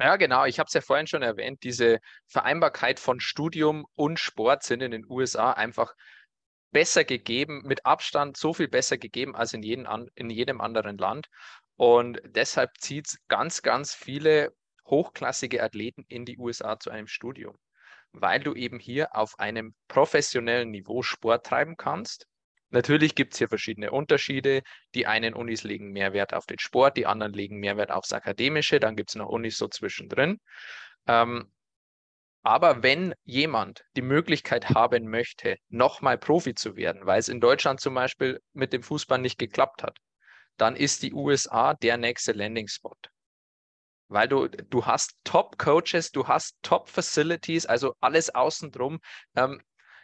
Ja, 0.00 0.16
genau. 0.16 0.44
Ich 0.44 0.58
habe 0.58 0.66
es 0.66 0.74
ja 0.74 0.80
vorhin 0.80 1.06
schon 1.06 1.22
erwähnt. 1.22 1.62
Diese 1.62 2.00
Vereinbarkeit 2.26 2.98
von 2.98 3.20
Studium 3.20 3.86
und 3.94 4.18
Sport 4.18 4.64
sind 4.64 4.80
in 4.82 4.90
den 4.90 5.04
USA 5.08 5.52
einfach 5.52 5.94
besser 6.72 7.04
gegeben, 7.04 7.62
mit 7.64 7.86
Abstand 7.86 8.36
so 8.36 8.52
viel 8.52 8.66
besser 8.66 8.98
gegeben 8.98 9.36
als 9.36 9.52
in, 9.52 9.62
jeden, 9.62 9.86
in 10.16 10.30
jedem 10.30 10.60
anderen 10.60 10.98
Land. 10.98 11.28
Und 11.76 12.20
deshalb 12.24 12.70
zieht 12.78 13.06
es 13.06 13.18
ganz, 13.28 13.62
ganz 13.62 13.94
viele 13.94 14.52
hochklassige 14.86 15.62
Athleten 15.62 16.04
in 16.08 16.24
die 16.24 16.38
USA 16.38 16.78
zu 16.78 16.90
einem 16.90 17.06
Studium, 17.06 17.56
weil 18.12 18.40
du 18.40 18.54
eben 18.54 18.80
hier 18.80 19.14
auf 19.14 19.38
einem 19.38 19.74
professionellen 19.86 20.70
Niveau 20.70 21.02
Sport 21.02 21.46
treiben 21.46 21.76
kannst. 21.76 22.26
Natürlich 22.74 23.14
gibt 23.14 23.34
es 23.34 23.38
hier 23.38 23.48
verschiedene 23.48 23.92
Unterschiede. 23.92 24.62
Die 24.94 25.06
einen 25.06 25.34
Unis 25.34 25.62
legen 25.62 25.92
mehr 25.92 26.12
Wert 26.12 26.34
auf 26.34 26.44
den 26.44 26.58
Sport, 26.58 26.96
die 26.96 27.06
anderen 27.06 27.32
legen 27.32 27.60
mehr 27.60 27.76
Wert 27.76 27.92
aufs 27.92 28.12
Akademische, 28.12 28.80
dann 28.80 28.96
gibt 28.96 29.10
es 29.10 29.14
noch 29.14 29.28
Unis 29.28 29.56
so 29.58 29.68
zwischendrin. 29.68 30.40
Ähm, 31.06 31.52
aber 32.42 32.82
wenn 32.82 33.14
jemand 33.22 33.84
die 33.94 34.02
Möglichkeit 34.02 34.70
haben 34.70 35.08
möchte, 35.08 35.56
nochmal 35.68 36.18
Profi 36.18 36.56
zu 36.56 36.74
werden, 36.74 37.06
weil 37.06 37.20
es 37.20 37.28
in 37.28 37.40
Deutschland 37.40 37.78
zum 37.80 37.94
Beispiel 37.94 38.40
mit 38.54 38.72
dem 38.72 38.82
Fußball 38.82 39.20
nicht 39.20 39.38
geklappt 39.38 39.84
hat, 39.84 39.96
dann 40.56 40.74
ist 40.74 41.04
die 41.04 41.14
USA 41.14 41.74
der 41.74 41.96
nächste 41.96 42.32
Landing-Spot 42.32 42.96
weil 44.08 44.28
du, 44.28 44.48
du 44.48 44.84
hast 44.84 45.16
Top-Coaches, 45.24 46.10
du 46.10 46.28
hast 46.28 46.56
Top-Facilities, 46.62 47.66
also 47.66 47.94
alles 48.00 48.34
außen 48.34 48.70
drum. 48.70 49.00
Ähm, 49.34 49.62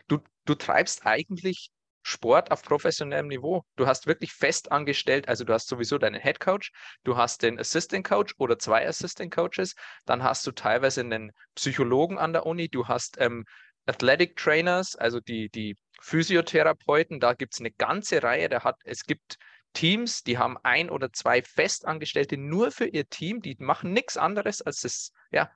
du, 0.09 0.19
du 0.47 0.55
treibst 0.55 1.07
eigentlich 1.07 1.71
Sport 2.03 2.51
auf 2.51 2.63
professionellem 2.63 3.29
Niveau. 3.29 3.63
Du 3.77 3.87
hast 3.87 4.07
wirklich 4.07 4.33
fest 4.33 4.73
angestellt, 4.73 5.29
also 5.29 5.45
du 5.45 5.53
hast 5.53 5.69
sowieso 5.69 5.99
deinen 5.99 6.21
Head 6.21 6.41
Coach, 6.41 6.73
du 7.05 7.17
hast 7.17 7.43
den 7.43 7.59
Assistant 7.59 8.07
Coach 8.07 8.35
oder 8.39 8.59
zwei 8.59 8.87
Assistant 8.87 9.35
Coaches, 9.35 9.75
dann 10.07 10.23
hast 10.23 10.47
du 10.47 10.53
teilweise 10.53 11.01
einen 11.01 11.33
Psychologen 11.55 12.19
an 12.19 12.33
der 12.33 12.47
Uni, 12.47 12.69
du 12.69 12.89
hast 12.89 13.17
ähm, 13.21 13.45
Athletic 13.87 14.37
Trainers, 14.37 14.97
also 14.97 15.21
die, 15.21 15.51
die 15.51 15.77
Physiotherapeuten, 16.01 17.21
da 17.21 17.35
gibt 17.35 17.55
es 17.55 17.61
eine 17.61 17.71
ganze 17.71 18.23
Reihe, 18.23 18.49
der 18.49 18.65
hat, 18.65 18.77
es 18.85 19.05
gibt 19.05 19.37
Teams, 19.73 20.23
die 20.23 20.39
haben 20.39 20.59
ein 20.63 20.91
oder 20.91 21.13
zwei 21.13 21.43
Festangestellte 21.43 22.37
nur 22.37 22.71
für 22.71 22.87
ihr 22.87 23.09
Team, 23.09 23.41
die 23.41 23.57
machen 23.59 23.93
nichts 23.93 24.17
anderes, 24.17 24.63
als 24.63 24.85
es 24.85 25.13
ja, 25.31 25.51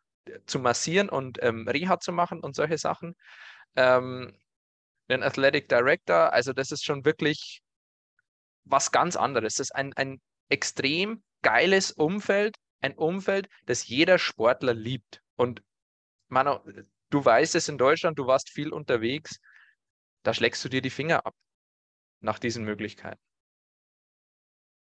zu 0.47 0.59
massieren 0.59 1.09
und 1.09 1.39
ähm, 1.43 1.67
Reha 1.69 1.99
zu 1.99 2.13
machen 2.13 2.41
und 2.41 2.55
solche 2.55 2.79
Sachen. 2.79 3.17
Ähm, 3.77 4.37
den 5.09 5.23
Athletic 5.23 5.69
Director, 5.69 6.33
also 6.33 6.53
das 6.53 6.73
ist 6.73 6.85
schon 6.85 7.05
wirklich 7.05 7.63
was 8.65 8.93
ganz 8.93 9.17
anderes. 9.17 9.57
Das 9.57 9.69
ist 9.69 9.75
ein, 9.75 9.93
ein 9.95 10.21
extrem 10.49 11.23
geiles 11.43 11.91
Umfeld, 11.93 12.57
ein 12.81 12.95
Umfeld, 12.95 13.49
das 13.67 13.87
jeder 13.87 14.19
Sportler 14.19 14.75
liebt. 14.75 15.21
Und 15.37 15.63
Manu, 16.29 16.59
du 17.11 17.25
weißt 17.25 17.55
es 17.55 17.69
in 17.69 17.79
Deutschland, 17.79 18.19
du 18.19 18.27
warst 18.27 18.51
viel 18.51 18.73
unterwegs, 18.73 19.39
da 20.23 20.33
schlägst 20.33 20.65
du 20.65 20.69
dir 20.69 20.81
die 20.81 20.91
Finger 20.91 21.27
ab 21.27 21.35
nach 22.21 22.39
diesen 22.39 22.65
Möglichkeiten. 22.65 23.21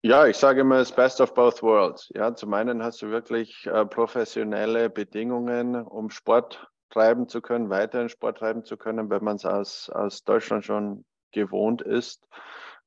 Ja, 0.01 0.27
ich 0.27 0.38
sage 0.38 0.62
immer, 0.62 0.77
das 0.77 0.95
Best 0.95 1.19
of 1.19 1.34
both 1.34 1.63
worlds. 1.63 2.12
Ja, 2.13 2.36
zum 2.36 2.53
einen 2.53 2.84
hast 2.84 3.01
du 3.01 3.10
wirklich 3.10 3.65
äh, 3.65 3.86
professionelle 3.86 4.89
Bedingungen, 4.89 5.75
um 5.75 6.12
Sport 6.12 6.67
treiben 6.89 7.27
zu 7.27 7.42
können, 7.42 7.70
weiterhin 7.70 8.10
Sport 8.10 8.38
treiben 8.38 8.63
zu 8.63 8.77
können, 8.77 9.10
wenn 9.10 9.24
man 9.24 9.38
es 9.38 9.46
aus, 9.46 9.89
aus 9.89 10.24
Deutschland 10.24 10.65
schon 10.65 11.06
gewohnt 11.32 11.82
ist, 11.82 12.27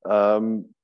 ähm, 0.04 0.74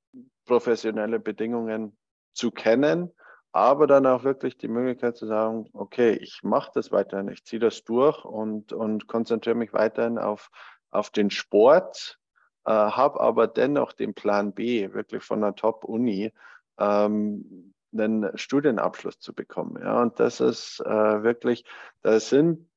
professionelle 0.45 1.19
Bedingungen 1.19 1.97
zu 2.33 2.51
kennen, 2.51 3.11
aber 3.51 3.87
dann 3.87 4.05
auch 4.05 4.23
wirklich 4.23 4.57
die 4.57 4.67
Möglichkeit 4.67 5.15
zu 5.15 5.25
sagen, 5.27 5.69
okay, 5.73 6.11
ich 6.11 6.41
mache 6.43 6.71
das 6.75 6.91
weiterhin, 6.91 7.29
ich 7.29 7.45
ziehe 7.45 7.59
das 7.59 7.83
durch 7.83 8.23
und, 8.25 8.73
und 8.73 9.07
konzentriere 9.07 9.55
mich 9.55 9.73
weiterhin 9.73 10.17
auf, 10.17 10.49
auf 10.91 11.09
den 11.09 11.31
Sport, 11.31 12.19
äh, 12.65 12.71
habe 12.71 13.19
aber 13.21 13.47
dennoch 13.47 13.93
den 13.93 14.13
Plan 14.13 14.53
B, 14.53 14.93
wirklich 14.93 15.23
von 15.23 15.43
einer 15.43 15.55
Top-Uni, 15.55 16.33
ähm, 16.77 17.73
einen 17.93 18.37
Studienabschluss 18.37 19.19
zu 19.19 19.33
bekommen. 19.33 19.81
Ja, 19.81 20.01
und 20.01 20.19
das 20.19 20.41
ist 20.41 20.81
äh, 20.81 21.23
wirklich, 21.23 21.63
da 22.01 22.19
sind 22.19 22.67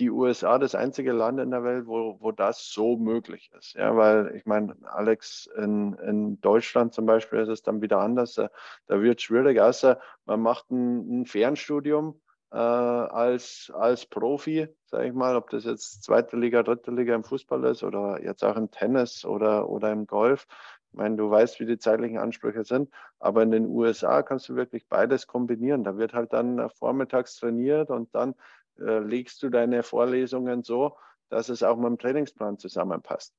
die 0.00 0.10
USA 0.10 0.58
das 0.58 0.74
einzige 0.74 1.12
Land 1.12 1.38
in 1.38 1.50
der 1.50 1.62
Welt, 1.62 1.86
wo, 1.86 2.16
wo 2.20 2.32
das 2.32 2.70
so 2.72 2.96
möglich 2.96 3.50
ist. 3.56 3.74
Ja, 3.74 3.96
weil 3.96 4.34
ich 4.34 4.46
meine, 4.46 4.74
Alex, 4.84 5.48
in, 5.56 5.92
in 5.94 6.40
Deutschland 6.40 6.94
zum 6.94 7.06
Beispiel 7.06 7.40
ist 7.40 7.48
es 7.48 7.62
dann 7.62 7.82
wieder 7.82 8.00
anders. 8.00 8.34
Da, 8.34 8.50
wird 8.88 9.18
es 9.18 9.24
schwierig, 9.24 9.60
außer 9.60 10.00
man 10.24 10.40
macht 10.40 10.70
ein, 10.70 11.20
ein 11.20 11.26
Fernstudium 11.26 12.18
äh, 12.50 12.56
als, 12.56 13.70
als 13.74 14.06
Profi, 14.06 14.68
sage 14.86 15.08
ich 15.08 15.12
mal, 15.12 15.36
ob 15.36 15.50
das 15.50 15.64
jetzt 15.64 16.02
zweite 16.02 16.36
Liga, 16.36 16.62
dritte 16.62 16.90
Liga 16.90 17.14
im 17.14 17.22
Fußball 17.22 17.62
ist 17.64 17.82
oder 17.82 18.22
jetzt 18.22 18.42
auch 18.42 18.56
im 18.56 18.70
Tennis 18.70 19.24
oder, 19.24 19.68
oder 19.68 19.92
im 19.92 20.06
Golf. 20.06 20.46
Ich 20.92 20.98
meine, 20.98 21.16
du 21.16 21.30
weißt, 21.30 21.60
wie 21.60 21.66
die 21.66 21.78
zeitlichen 21.78 22.18
Ansprüche 22.18 22.64
sind, 22.64 22.90
aber 23.20 23.42
in 23.42 23.52
den 23.52 23.66
USA 23.66 24.22
kannst 24.22 24.48
du 24.48 24.56
wirklich 24.56 24.88
beides 24.88 25.28
kombinieren. 25.28 25.84
Da 25.84 25.96
wird 25.98 26.14
halt 26.14 26.32
dann 26.32 26.68
vormittags 26.70 27.36
trainiert 27.36 27.90
und 27.90 28.12
dann 28.14 28.32
äh, 28.32 28.34
legst 28.80 29.42
du 29.42 29.50
deine 29.50 29.82
Vorlesungen 29.82 30.62
so, 30.62 30.96
dass 31.28 31.48
es 31.48 31.62
auch 31.62 31.76
mit 31.76 31.86
dem 31.86 31.98
Trainingsplan 31.98 32.58
zusammenpasst. 32.58 33.34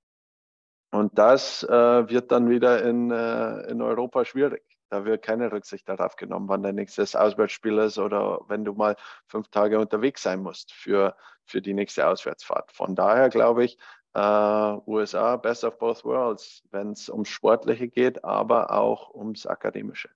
Und 0.91 1.17
das 1.17 1.63
äh, 1.63 1.69
wird 2.10 2.31
dann 2.31 2.50
wieder 2.50 2.83
in, 2.83 3.12
äh, 3.12 3.62
in 3.69 3.81
Europa 3.81 4.25
schwierig. 4.25 4.63
Da 4.89 5.05
wird 5.05 5.24
keine 5.24 5.50
Rücksicht 5.51 5.88
darauf 5.88 6.17
genommen, 6.17 6.50
wann 6.50 6.63
dein 6.63 6.75
nächstes 6.75 7.15
Auswärtsspiel 7.15 7.77
ist 7.77 7.98
oder 7.98 8.41
wenn 8.48 8.65
du 8.65 8.74
mal 8.74 8.98
fünf 9.27 9.48
Tage 9.48 9.79
unterwegs 9.79 10.21
sein 10.21 10.43
musst 10.43 10.74
für, 10.74 11.15
für 11.45 11.62
die 11.62 11.74
nächste 11.74 12.07
Auswärtsfahrt. 12.07 12.74
Von 12.74 12.95
daher 12.95 13.29
glaube 13.29 13.63
ich, 13.63 13.77
äh, 14.13 14.19
USA, 14.19 15.38
best 15.38 15.63
of 15.63 15.77
both 15.77 16.03
worlds, 16.03 16.62
wenn 16.71 16.91
es 16.91 17.07
ums 17.07 17.29
Sportliche 17.29 17.88
geht, 17.88 18.25
aber 18.25 18.71
auch 18.71 19.13
ums 19.13 19.45
Akademische. 19.45 20.10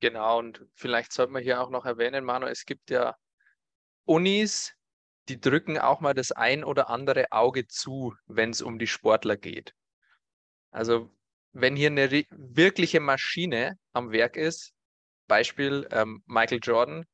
Genau, 0.00 0.38
und 0.38 0.64
vielleicht 0.74 1.12
sollte 1.12 1.32
man 1.32 1.42
hier 1.42 1.60
auch 1.60 1.68
noch 1.70 1.84
erwähnen, 1.84 2.24
Manu, 2.24 2.46
es 2.46 2.64
gibt 2.64 2.90
ja 2.90 3.16
Unis, 4.06 4.72
die 5.28 5.40
drücken 5.40 5.78
auch 5.78 6.00
mal 6.00 6.14
das 6.14 6.32
ein 6.32 6.64
oder 6.64 6.88
andere 6.88 7.26
Auge 7.32 7.66
zu, 7.66 8.14
wenn 8.26 8.50
es 8.50 8.62
um 8.62 8.78
die 8.78 8.86
Sportler 8.86 9.36
geht. 9.36 9.74
Also 10.70 11.10
wenn 11.52 11.76
hier 11.76 11.90
eine 11.90 12.10
wirkliche 12.30 13.00
Maschine 13.00 13.78
am 13.92 14.12
Werk 14.12 14.36
ist, 14.36 14.72
Beispiel 15.26 15.88
ähm, 15.90 16.22
Michael 16.26 16.60
Jordan, 16.62 17.04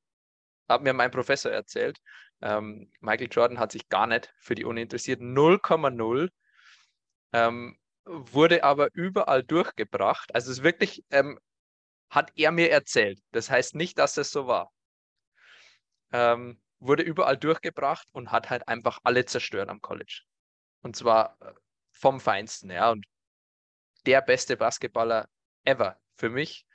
hat 0.69 0.83
mir 0.83 0.93
mein 0.93 1.11
Professor 1.11 1.51
erzählt, 1.51 1.99
ähm, 2.41 2.91
Michael 3.01 3.29
Jordan 3.31 3.59
hat 3.59 3.73
sich 3.73 3.89
gar 3.89 4.07
nicht 4.07 4.33
für 4.39 4.55
die 4.55 4.65
Uni 4.65 4.83
interessiert, 4.83 5.21
0,0, 5.21 6.29
ähm, 7.33 7.79
wurde 8.05 8.65
aber 8.65 8.89
überall 8.95 9.43
durchgebracht. 9.45 10.35
Also 10.35 10.51
es 10.51 10.59
ist 10.59 10.65
wirklich, 10.65 11.05
ähm, 11.11 11.39
hat 12.11 12.33
er 12.35 12.51
mir 12.51 12.71
erzählt. 12.71 13.21
Das 13.31 13.49
heißt 13.49 13.75
nicht, 13.75 13.99
dass 13.99 14.17
es 14.17 14.31
so 14.31 14.47
war. 14.47 14.71
Ähm, 16.13 16.61
wurde 16.83 17.03
überall 17.03 17.37
durchgebracht 17.37 18.09
und 18.13 18.33
hat 18.33 18.51
halt 18.51 18.69
einfach 18.69 18.99
alle 19.05 19.25
zerstört 19.25 19.69
am 19.69 19.81
College. 19.81 20.23
Und 20.83 20.97
zwar 20.97 21.37
äh, 21.41 21.53
vom 21.93 22.21
Feinsten, 22.21 22.71
ja. 22.71 22.91
Und 22.91 23.07
der 24.07 24.21
beste 24.21 24.57
Basketballer 24.57 25.29
ever 25.65 25.99
für 26.17 26.29
mich. 26.29 26.67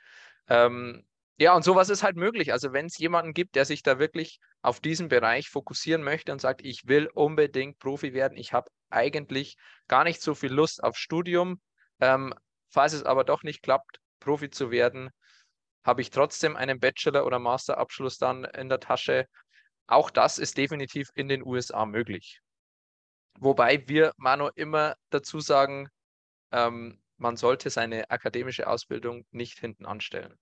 Ähm, 0.48 1.06
ja, 1.36 1.54
und 1.54 1.62
sowas 1.62 1.90
ist 1.90 2.02
halt 2.02 2.16
möglich. 2.16 2.52
Also 2.52 2.72
wenn 2.72 2.86
es 2.86 2.98
jemanden 2.98 3.34
gibt, 3.34 3.54
der 3.54 3.64
sich 3.64 3.82
da 3.82 3.98
wirklich 3.98 4.40
auf 4.62 4.80
diesen 4.80 5.08
Bereich 5.08 5.50
fokussieren 5.50 6.02
möchte 6.02 6.32
und 6.32 6.40
sagt, 6.40 6.62
ich 6.62 6.88
will 6.88 7.08
unbedingt 7.14 7.78
Profi 7.78 8.12
werden, 8.12 8.36
ich 8.36 8.52
habe 8.52 8.70
eigentlich 8.90 9.56
gar 9.86 10.04
nicht 10.04 10.20
so 10.22 10.34
viel 10.34 10.52
Lust 10.52 10.82
auf 10.82 10.96
Studium. 10.96 11.60
Ähm, 12.00 12.34
falls 12.70 12.94
es 12.94 13.04
aber 13.04 13.24
doch 13.24 13.42
nicht 13.42 13.62
klappt, 13.62 14.00
Profi 14.20 14.50
zu 14.50 14.70
werden, 14.70 15.10
habe 15.84 16.00
ich 16.00 16.10
trotzdem 16.10 16.56
einen 16.56 16.80
Bachelor- 16.80 17.26
oder 17.26 17.38
Masterabschluss 17.38 18.18
dann 18.18 18.44
in 18.44 18.68
der 18.68 18.80
Tasche. 18.80 19.26
Auch 19.88 20.10
das 20.10 20.38
ist 20.38 20.56
definitiv 20.56 21.10
in 21.14 21.28
den 21.28 21.44
USA 21.44 21.86
möglich. 21.86 22.40
Wobei 23.40 23.88
wir, 23.88 24.12
Manu, 24.16 24.50
immer 24.54 24.96
dazu 25.10 25.40
sagen, 25.40 25.88
ähm, 26.52 27.00
man 27.16 27.36
sollte 27.36 27.70
seine 27.70 28.10
akademische 28.10 28.68
Ausbildung 28.68 29.24
nicht 29.30 29.58
hinten 29.58 29.86
anstellen. 29.86 30.38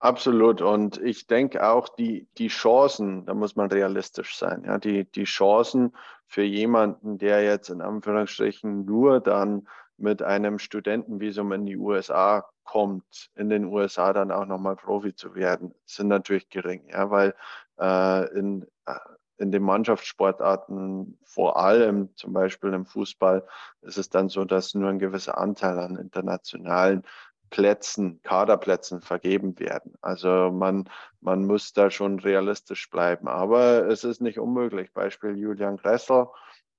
Absolut. 0.00 0.62
Und 0.62 0.98
ich 0.98 1.26
denke 1.26 1.68
auch, 1.68 1.88
die, 1.88 2.28
die 2.38 2.48
Chancen, 2.48 3.26
da 3.26 3.34
muss 3.34 3.56
man 3.56 3.70
realistisch 3.70 4.36
sein. 4.36 4.64
Ja, 4.64 4.78
die, 4.78 5.10
die 5.10 5.24
Chancen 5.24 5.94
für 6.26 6.44
jemanden, 6.44 7.18
der 7.18 7.42
jetzt 7.42 7.68
in 7.68 7.82
Anführungsstrichen 7.82 8.84
nur 8.84 9.20
dann 9.20 9.68
mit 9.98 10.22
einem 10.22 10.58
Studentenvisum 10.58 11.52
in 11.52 11.66
die 11.66 11.76
USA 11.76 12.48
kommt, 12.64 13.30
in 13.34 13.48
den 13.48 13.64
USA 13.64 14.12
dann 14.12 14.30
auch 14.30 14.46
nochmal 14.46 14.76
Profi 14.76 15.14
zu 15.14 15.34
werden, 15.34 15.74
sind 15.84 16.08
natürlich 16.08 16.48
gering. 16.48 16.88
Ja, 16.90 17.10
weil 17.10 17.34
äh, 17.80 18.38
in, 18.38 18.66
äh, 18.86 18.94
in 19.38 19.52
den 19.52 19.62
Mannschaftssportarten, 19.62 21.18
vor 21.24 21.56
allem 21.56 22.14
zum 22.16 22.32
Beispiel 22.32 22.72
im 22.72 22.86
Fußball, 22.86 23.46
ist 23.82 23.98
es 23.98 24.10
dann 24.10 24.28
so, 24.28 24.44
dass 24.44 24.74
nur 24.74 24.90
ein 24.90 24.98
gewisser 24.98 25.38
Anteil 25.38 25.78
an 25.78 25.96
internationalen 25.96 27.04
Plätzen, 27.50 28.20
Kaderplätzen 28.22 29.00
vergeben 29.00 29.58
werden. 29.58 29.94
Also 30.02 30.50
man, 30.52 30.88
man 31.20 31.46
muss 31.46 31.72
da 31.72 31.90
schon 31.90 32.18
realistisch 32.18 32.90
bleiben. 32.90 33.28
Aber 33.28 33.86
es 33.88 34.04
ist 34.04 34.20
nicht 34.20 34.38
unmöglich. 34.38 34.92
Beispiel 34.92 35.36
Julian 35.36 35.78
Gressel, 35.78 36.26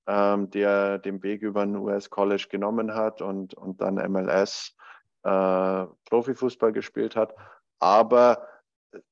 ähm, 0.06 0.50
der 0.50 0.98
den 0.98 1.22
Weg 1.22 1.42
über 1.42 1.62
ein 1.62 1.76
US-College 1.76 2.46
genommen 2.50 2.94
hat 2.94 3.22
und, 3.22 3.54
und 3.54 3.80
dann 3.80 3.94
MLS 4.10 4.76
äh, 5.22 5.86
Profifußball 6.08 6.72
gespielt 6.72 7.16
hat. 7.16 7.34
Aber 7.78 8.46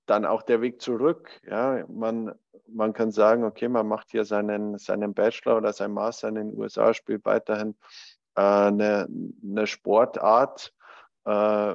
dann 0.07 0.25
auch 0.25 0.43
der 0.43 0.61
Weg 0.61 0.81
zurück. 0.81 1.31
Ja, 1.45 1.85
man, 1.89 2.35
man 2.67 2.93
kann 2.93 3.11
sagen, 3.11 3.45
okay, 3.45 3.69
man 3.69 3.87
macht 3.87 4.11
hier 4.11 4.25
seinen, 4.25 4.79
seinen 4.79 5.15
Bachelor 5.15 5.57
oder 5.59 5.73
sein 5.73 5.93
Master 5.93 6.29
in 6.29 6.35
den 6.35 6.59
USA, 6.59 6.93
spielt 6.95 7.25
weiterhin 7.25 7.77
äh, 8.35 8.41
eine, 8.41 9.09
eine 9.43 9.67
Sportart 9.67 10.73
äh, 11.25 11.75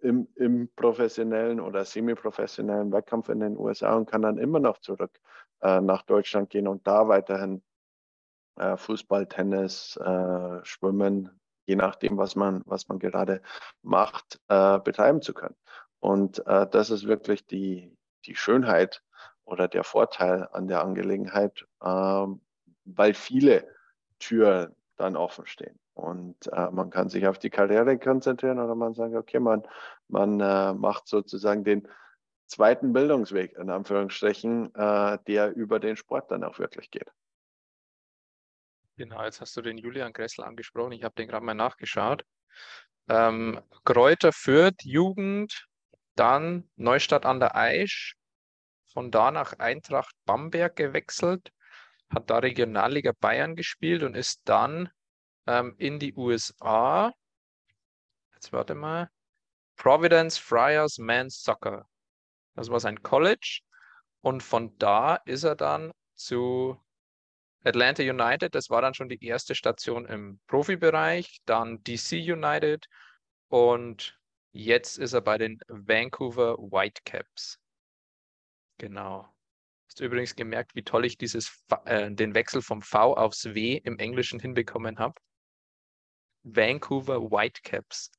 im, 0.00 0.28
im 0.36 0.68
professionellen 0.76 1.60
oder 1.60 1.84
semi-professionellen 1.84 2.92
Wettkampf 2.92 3.28
in 3.28 3.40
den 3.40 3.56
USA 3.56 3.94
und 3.94 4.10
kann 4.10 4.22
dann 4.22 4.38
immer 4.38 4.60
noch 4.60 4.78
zurück 4.78 5.18
äh, 5.60 5.80
nach 5.80 6.02
Deutschland 6.02 6.50
gehen 6.50 6.68
und 6.68 6.86
da 6.86 7.08
weiterhin 7.08 7.62
äh, 8.58 8.76
Fußball, 8.76 9.26
Tennis, 9.26 9.96
äh, 9.96 10.64
Schwimmen, 10.64 11.30
je 11.66 11.76
nachdem, 11.76 12.16
was 12.16 12.36
man, 12.36 12.62
was 12.66 12.88
man 12.88 12.98
gerade 12.98 13.42
macht, 13.82 14.40
äh, 14.48 14.78
betreiben 14.78 15.22
zu 15.22 15.34
können. 15.34 15.56
Und 16.00 16.46
äh, 16.46 16.66
das 16.68 16.90
ist 16.90 17.06
wirklich 17.06 17.46
die, 17.46 17.96
die 18.24 18.36
Schönheit 18.36 19.02
oder 19.44 19.68
der 19.68 19.84
Vorteil 19.84 20.48
an 20.52 20.68
der 20.68 20.82
Angelegenheit, 20.82 21.66
äh, 21.80 22.26
weil 22.84 23.14
viele 23.14 23.66
Türen 24.18 24.74
dann 24.96 25.16
offen 25.16 25.46
stehen. 25.46 25.78
Und 25.94 26.36
äh, 26.52 26.70
man 26.70 26.90
kann 26.90 27.08
sich 27.08 27.26
auf 27.26 27.38
die 27.38 27.50
Karriere 27.50 27.98
konzentrieren 27.98 28.60
oder 28.60 28.74
man 28.74 28.94
sagt, 28.94 29.14
okay, 29.14 29.40
man, 29.40 29.62
man 30.06 30.40
äh, 30.40 30.72
macht 30.72 31.08
sozusagen 31.08 31.64
den 31.64 31.88
zweiten 32.46 32.92
Bildungsweg, 32.92 33.56
in 33.58 33.68
Anführungsstrichen, 33.68 34.74
äh, 34.74 35.18
der 35.26 35.54
über 35.54 35.80
den 35.80 35.96
Sport 35.96 36.30
dann 36.30 36.44
auch 36.44 36.58
wirklich 36.58 36.90
geht. 36.90 37.10
Genau, 38.98 39.22
jetzt 39.22 39.40
hast 39.40 39.56
du 39.56 39.62
den 39.62 39.78
Julian 39.78 40.12
Gressel 40.12 40.42
angesprochen. 40.42 40.90
Ich 40.90 41.04
habe 41.04 41.14
den 41.14 41.28
gerade 41.28 41.46
mal 41.46 41.54
nachgeschaut. 41.54 42.24
Ähm, 43.08 43.62
Kräuter 43.84 44.32
Fürth, 44.32 44.82
Jugend, 44.82 45.68
dann 46.16 46.68
Neustadt 46.74 47.24
an 47.24 47.38
der 47.38 47.54
Aisch, 47.54 48.16
von 48.92 49.12
da 49.12 49.30
nach 49.30 49.52
Eintracht 49.60 50.16
Bamberg 50.24 50.74
gewechselt, 50.74 51.52
hat 52.10 52.28
da 52.28 52.38
Regionalliga 52.38 53.12
Bayern 53.20 53.54
gespielt 53.54 54.02
und 54.02 54.16
ist 54.16 54.40
dann 54.46 54.90
ähm, 55.46 55.76
in 55.78 56.00
die 56.00 56.14
USA. 56.14 57.12
Jetzt 58.34 58.52
warte 58.52 58.74
mal. 58.74 59.10
Providence 59.76 60.38
Friars 60.38 60.98
Men's 60.98 61.40
Soccer. 61.40 61.86
Das 62.56 62.68
war 62.68 62.80
sein 62.80 63.00
College. 63.04 63.60
Und 64.22 64.42
von 64.42 64.76
da 64.78 65.14
ist 65.24 65.44
er 65.44 65.54
dann 65.54 65.92
zu 66.16 66.76
Atlanta 67.64 68.02
United. 68.02 68.54
Das 68.54 68.70
war 68.70 68.82
dann 68.82 68.94
schon 68.94 69.08
die 69.08 69.24
erste 69.24 69.54
Station 69.54 70.06
im 70.06 70.40
Profibereich. 70.46 71.40
Dann 71.44 71.82
DC 71.84 72.12
United. 72.12 72.86
Und 73.48 74.18
jetzt 74.52 74.98
ist 74.98 75.12
er 75.12 75.20
bei 75.20 75.38
den 75.38 75.60
Vancouver 75.68 76.58
Whitecaps. 76.58 77.58
Genau. 78.78 79.28
Hast 79.88 80.00
du 80.00 80.04
übrigens 80.04 80.36
gemerkt, 80.36 80.74
wie 80.74 80.82
toll 80.82 81.04
ich 81.04 81.18
dieses, 81.18 81.64
äh, 81.86 82.10
den 82.10 82.34
Wechsel 82.34 82.62
vom 82.62 82.82
V 82.82 83.16
aufs 83.16 83.46
W 83.46 83.80
im 83.82 83.98
Englischen 83.98 84.38
hinbekommen 84.38 84.98
habe? 84.98 85.14
Vancouver 86.44 87.30
Whitecaps. 87.30 88.12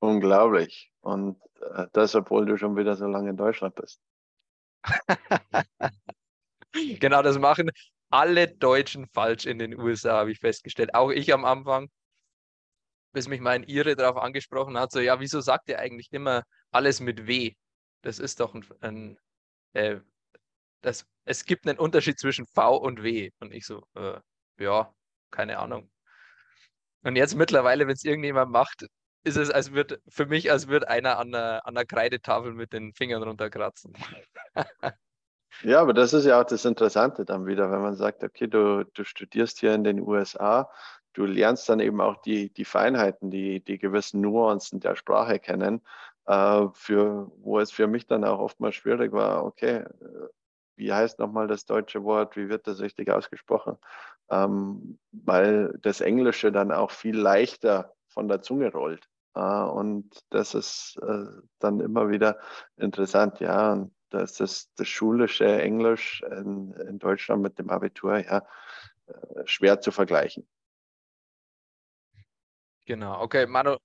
Unglaublich. 0.00 0.92
Und 1.00 1.40
äh, 1.60 1.86
das, 1.92 2.14
obwohl 2.14 2.46
du 2.46 2.56
schon 2.56 2.76
wieder 2.76 2.96
so 2.96 3.06
lange 3.06 3.30
in 3.30 3.36
Deutschland 3.36 3.74
bist. 3.76 4.00
genau, 6.72 7.22
das 7.22 7.38
machen 7.38 7.70
alle 8.10 8.48
Deutschen 8.48 9.06
falsch 9.08 9.46
in 9.46 9.58
den 9.58 9.78
USA, 9.78 10.18
habe 10.18 10.32
ich 10.32 10.38
festgestellt. 10.40 10.94
Auch 10.94 11.10
ich 11.10 11.32
am 11.32 11.44
Anfang, 11.44 11.90
bis 13.12 13.28
mich 13.28 13.40
mein 13.40 13.64
Ire 13.64 13.96
darauf 13.96 14.16
angesprochen 14.16 14.78
hat, 14.78 14.92
so, 14.92 15.00
ja, 15.00 15.20
wieso 15.20 15.40
sagt 15.40 15.68
ihr 15.68 15.78
eigentlich 15.78 16.12
immer 16.12 16.44
alles 16.70 17.00
mit 17.00 17.26
W? 17.26 17.54
Das 18.02 18.18
ist 18.18 18.40
doch 18.40 18.54
ein, 18.54 18.64
ein 18.80 19.18
äh, 19.72 20.00
das, 20.82 21.06
es 21.24 21.44
gibt 21.44 21.66
einen 21.66 21.78
Unterschied 21.78 22.18
zwischen 22.18 22.46
V 22.46 22.76
und 22.76 23.02
W. 23.02 23.30
Und 23.40 23.52
ich 23.52 23.66
so, 23.66 23.84
äh, 23.94 24.20
ja, 24.58 24.92
keine 25.30 25.58
Ahnung. 25.58 25.90
Und 27.02 27.16
jetzt 27.16 27.34
mittlerweile, 27.36 27.86
wenn 27.86 27.94
es 27.94 28.04
irgendjemand 28.04 28.50
macht, 28.50 28.86
ist 29.24 29.36
es, 29.36 29.50
als 29.50 29.72
wird 29.72 30.00
für 30.08 30.26
mich, 30.26 30.50
als 30.50 30.68
würde 30.68 30.88
einer 30.88 31.18
an 31.18 31.32
der, 31.32 31.66
an 31.66 31.74
der 31.74 31.86
Kreidetafel 31.86 32.54
mit 32.54 32.72
den 32.72 32.92
Fingern 32.94 33.22
runterkratzen. 33.22 33.94
ja, 35.62 35.80
aber 35.80 35.92
das 35.94 36.12
ist 36.12 36.24
ja 36.24 36.40
auch 36.40 36.44
das 36.44 36.64
Interessante 36.64 37.24
dann 37.24 37.46
wieder, 37.46 37.70
wenn 37.70 37.82
man 37.82 37.96
sagt, 37.96 38.24
okay, 38.24 38.46
du, 38.46 38.84
du 38.94 39.04
studierst 39.04 39.60
hier 39.60 39.74
in 39.74 39.84
den 39.84 40.00
USA, 40.00 40.70
du 41.14 41.24
lernst 41.24 41.68
dann 41.68 41.80
eben 41.80 42.00
auch 42.00 42.16
die, 42.22 42.52
die 42.52 42.64
Feinheiten, 42.64 43.30
die, 43.30 43.60
die 43.64 43.78
gewissen 43.78 44.20
Nuancen 44.20 44.80
der 44.80 44.96
Sprache 44.96 45.38
kennen, 45.38 45.82
äh, 46.26 46.66
für, 46.74 47.30
wo 47.38 47.58
es 47.58 47.72
für 47.72 47.86
mich 47.86 48.06
dann 48.06 48.24
auch 48.24 48.38
oftmals 48.38 48.76
schwierig 48.76 49.12
war, 49.12 49.44
okay, 49.44 49.84
wie 50.78 50.92
heißt 50.92 51.18
nochmal 51.18 51.48
das 51.48 51.66
deutsche 51.66 52.04
Wort, 52.04 52.36
wie 52.36 52.48
wird 52.48 52.66
das 52.66 52.80
richtig 52.80 53.10
ausgesprochen? 53.10 53.76
Ähm, 54.30 54.98
weil 55.10 55.76
das 55.82 56.00
Englische 56.00 56.52
dann 56.52 56.72
auch 56.72 56.92
viel 56.92 57.18
leichter 57.18 57.94
von 58.08 58.28
der 58.28 58.42
Zunge 58.42 58.70
rollt. 58.72 59.08
Äh, 59.34 59.40
und 59.40 60.10
das 60.30 60.54
ist 60.54 60.98
äh, 61.02 61.26
dann 61.58 61.80
immer 61.80 62.08
wieder 62.10 62.38
interessant, 62.76 63.40
ja. 63.40 63.72
Und 63.72 63.92
das 64.10 64.40
ist 64.40 64.70
das 64.76 64.88
schulische 64.88 65.60
Englisch 65.60 66.22
in, 66.22 66.72
in 66.72 66.98
Deutschland 66.98 67.42
mit 67.42 67.58
dem 67.58 67.70
Abitur, 67.70 68.18
ja, 68.18 68.46
äh, 69.06 69.46
schwer 69.46 69.80
zu 69.80 69.90
vergleichen. 69.90 70.46
Genau, 72.86 73.20
okay, 73.20 73.46
Manu, 73.46 73.76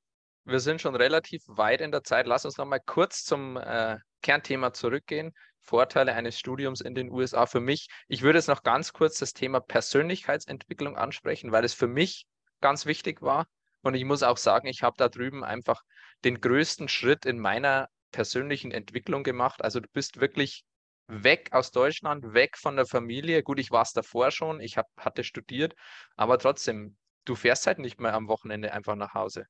wir 0.45 0.59
sind 0.59 0.81
schon 0.81 0.95
relativ 0.95 1.43
weit 1.47 1.81
in 1.81 1.91
der 1.91 2.03
Zeit. 2.03 2.27
Lass 2.27 2.45
uns 2.45 2.57
noch 2.57 2.65
mal 2.65 2.79
kurz 2.79 3.23
zum 3.23 3.57
äh, 3.57 3.97
Kernthema 4.21 4.73
zurückgehen. 4.73 5.33
Vorteile 5.61 6.13
eines 6.13 6.37
Studiums 6.37 6.81
in 6.81 6.95
den 6.95 7.09
USA 7.09 7.45
für 7.45 7.61
mich. 7.61 7.87
Ich 8.07 8.21
würde 8.21 8.39
jetzt 8.39 8.47
noch 8.47 8.63
ganz 8.63 8.91
kurz 8.91 9.17
das 9.17 9.33
Thema 9.33 9.61
Persönlichkeitsentwicklung 9.61 10.97
ansprechen, 10.97 11.51
weil 11.51 11.63
es 11.63 11.73
für 11.73 11.87
mich 11.87 12.25
ganz 12.59 12.85
wichtig 12.85 13.21
war. 13.21 13.45
Und 13.81 13.95
ich 13.95 14.03
muss 14.03 14.23
auch 14.23 14.37
sagen, 14.37 14.67
ich 14.67 14.83
habe 14.83 14.95
da 14.97 15.09
drüben 15.09 15.43
einfach 15.43 15.81
den 16.23 16.39
größten 16.41 16.87
Schritt 16.87 17.25
in 17.25 17.39
meiner 17.39 17.89
persönlichen 18.13 18.71
Entwicklung 18.71 19.23
gemacht. 19.23 19.61
Also 19.61 19.81
du 19.81 19.89
bist 19.91 20.21
wirklich 20.21 20.63
weg 21.07 21.49
aus 21.51 21.71
Deutschland, 21.71 22.33
weg 22.33 22.57
von 22.57 22.77
der 22.77 22.85
Familie. 22.85 23.43
Gut, 23.43 23.59
ich 23.59 23.71
war 23.71 23.81
es 23.81 23.91
davor 23.91 24.31
schon, 24.31 24.61
ich 24.61 24.77
hab, 24.77 24.87
hatte 24.97 25.25
studiert, 25.25 25.75
aber 26.15 26.39
trotzdem, 26.39 26.95
du 27.25 27.35
fährst 27.35 27.67
halt 27.67 27.79
nicht 27.79 27.99
mehr 27.99 28.13
am 28.13 28.29
Wochenende 28.29 28.71
einfach 28.71 28.95
nach 28.95 29.13
Hause. 29.13 29.45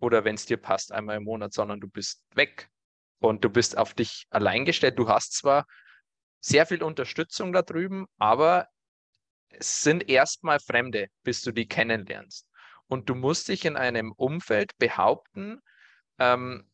Oder 0.00 0.24
wenn 0.24 0.34
es 0.34 0.44
dir 0.44 0.58
passt, 0.58 0.92
einmal 0.92 1.16
im 1.16 1.24
Monat, 1.24 1.54
sondern 1.54 1.80
du 1.80 1.88
bist 1.88 2.22
weg 2.34 2.68
und 3.20 3.42
du 3.44 3.50
bist 3.50 3.78
auf 3.78 3.94
dich 3.94 4.26
allein 4.30 4.64
gestellt. 4.64 4.98
Du 4.98 5.08
hast 5.08 5.32
zwar 5.32 5.66
sehr 6.40 6.66
viel 6.66 6.82
Unterstützung 6.82 7.52
da 7.52 7.62
drüben, 7.62 8.06
aber 8.18 8.68
es 9.48 9.82
sind 9.82 10.08
erstmal 10.08 10.60
Fremde, 10.60 11.08
bis 11.24 11.42
du 11.42 11.52
die 11.52 11.66
kennenlernst. 11.66 12.46
Und 12.86 13.08
du 13.08 13.14
musst 13.14 13.48
dich 13.48 13.64
in 13.64 13.76
einem 13.76 14.12
Umfeld 14.12 14.76
behaupten, 14.78 15.60
ähm, 16.18 16.67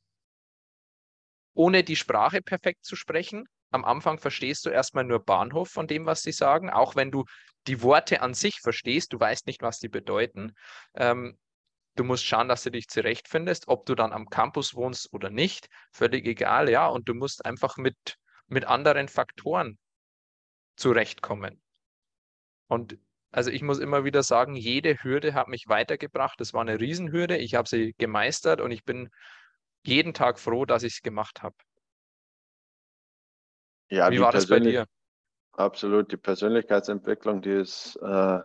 ohne 1.54 1.84
die 1.84 1.96
Sprache 1.96 2.42
perfekt 2.42 2.84
zu 2.84 2.96
sprechen. 2.96 3.44
Am 3.70 3.84
Anfang 3.84 4.18
verstehst 4.18 4.66
du 4.66 4.70
erstmal 4.70 5.04
nur 5.04 5.24
Bahnhof 5.24 5.70
von 5.70 5.86
dem, 5.86 6.06
was 6.06 6.22
sie 6.22 6.32
sagen, 6.32 6.70
auch 6.70 6.96
wenn 6.96 7.10
du 7.10 7.24
die 7.66 7.82
Worte 7.82 8.20
an 8.20 8.34
sich 8.34 8.60
verstehst, 8.60 9.12
du 9.12 9.20
weißt 9.20 9.46
nicht, 9.46 9.62
was 9.62 9.78
sie 9.78 9.88
bedeuten. 9.88 10.52
Ähm, 10.94 11.38
Du 11.96 12.02
musst 12.02 12.24
schauen, 12.24 12.48
dass 12.48 12.64
du 12.64 12.70
dich 12.70 12.88
zurechtfindest, 12.88 13.68
ob 13.68 13.86
du 13.86 13.94
dann 13.94 14.12
am 14.12 14.28
Campus 14.28 14.74
wohnst 14.74 15.12
oder 15.12 15.30
nicht, 15.30 15.68
völlig 15.92 16.26
egal, 16.26 16.68
ja. 16.68 16.88
Und 16.88 17.08
du 17.08 17.14
musst 17.14 17.44
einfach 17.46 17.76
mit, 17.76 18.16
mit 18.46 18.64
anderen 18.64 19.06
Faktoren 19.06 19.78
zurechtkommen. 20.76 21.62
Und 22.66 22.98
also 23.30 23.50
ich 23.50 23.62
muss 23.62 23.78
immer 23.78 24.04
wieder 24.04 24.22
sagen, 24.24 24.56
jede 24.56 25.02
Hürde 25.02 25.34
hat 25.34 25.48
mich 25.48 25.68
weitergebracht. 25.68 26.40
Das 26.40 26.52
war 26.52 26.62
eine 26.62 26.80
Riesenhürde. 26.80 27.36
Ich 27.36 27.54
habe 27.54 27.68
sie 27.68 27.94
gemeistert 27.98 28.60
und 28.60 28.72
ich 28.72 28.84
bin 28.84 29.08
jeden 29.84 30.14
Tag 30.14 30.38
froh, 30.38 30.64
dass 30.64 30.82
ich 30.82 30.94
es 30.94 31.02
gemacht 31.02 31.42
habe. 31.42 31.56
Ja, 33.90 34.10
Wie 34.10 34.20
war 34.20 34.32
das 34.32 34.46
bei 34.46 34.60
dir? 34.60 34.86
Absolut. 35.52 36.10
Die 36.10 36.16
Persönlichkeitsentwicklung, 36.16 37.42
die 37.42 37.50
ist 37.50 37.96
äh, 38.02 38.40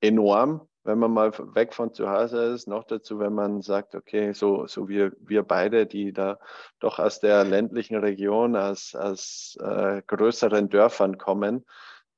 enorm 0.00 0.68
wenn 0.84 0.98
man 0.98 1.12
mal 1.12 1.32
weg 1.54 1.74
von 1.74 1.94
zu 1.94 2.10
Hause 2.10 2.52
ist, 2.52 2.68
noch 2.68 2.84
dazu, 2.84 3.18
wenn 3.18 3.32
man 3.32 3.62
sagt, 3.62 3.94
okay, 3.94 4.32
so, 4.32 4.66
so 4.66 4.86
wir, 4.88 5.12
wir 5.18 5.42
beide, 5.42 5.86
die 5.86 6.12
da 6.12 6.38
doch 6.78 6.98
aus 6.98 7.20
der 7.20 7.44
ländlichen 7.44 7.96
Region, 7.96 8.54
aus, 8.54 8.94
aus 8.94 9.56
äh, 9.60 10.02
größeren 10.06 10.68
Dörfern 10.68 11.16
kommen, 11.16 11.64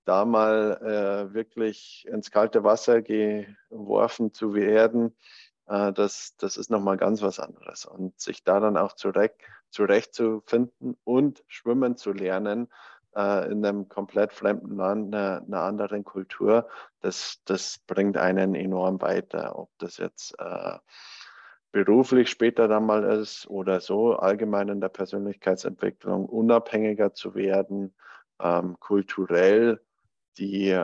da 0.04 0.24
mal 0.24 0.80
äh, 0.82 1.34
wirklich 1.34 2.06
ins 2.10 2.30
kalte 2.30 2.64
Wasser 2.64 3.02
geworfen 3.02 4.32
zu 4.32 4.54
werden, 4.54 5.16
äh, 5.66 5.92
das, 5.92 6.36
das 6.38 6.56
ist 6.56 6.70
nochmal 6.70 6.96
ganz 6.96 7.22
was 7.22 7.40
anderes. 7.40 7.84
Und 7.84 8.18
sich 8.20 8.44
da 8.44 8.60
dann 8.60 8.76
auch 8.76 8.94
zurecht, 8.94 9.36
zurechtzufinden 9.70 10.96
und 11.04 11.44
schwimmen 11.48 11.96
zu 11.96 12.12
lernen, 12.12 12.68
äh, 13.14 13.50
in 13.50 13.64
einem 13.64 13.88
komplett 13.88 14.32
fremden 14.32 14.76
Land, 14.76 15.14
einer, 15.14 15.42
einer, 15.46 15.62
anderen 15.62 16.04
Kultur, 16.04 16.68
das, 17.00 17.40
das 17.44 17.78
bringt 17.86 18.16
einen 18.16 18.54
enorm 18.54 19.00
weiter. 19.00 19.58
Ob 19.58 19.70
das 19.78 19.98
jetzt 19.98 20.34
äh, 20.38 20.78
beruflich 21.72 22.30
später 22.30 22.68
dann 22.68 22.86
mal 22.86 23.04
ist 23.04 23.46
oder 23.48 23.80
so, 23.80 24.16
allgemein 24.16 24.68
in 24.68 24.80
der 24.80 24.88
Persönlichkeitsentwicklung 24.88 26.26
unabhängiger 26.26 27.12
zu 27.12 27.34
werden, 27.34 27.94
ähm, 28.40 28.76
kulturell 28.80 29.80
die 30.38 30.82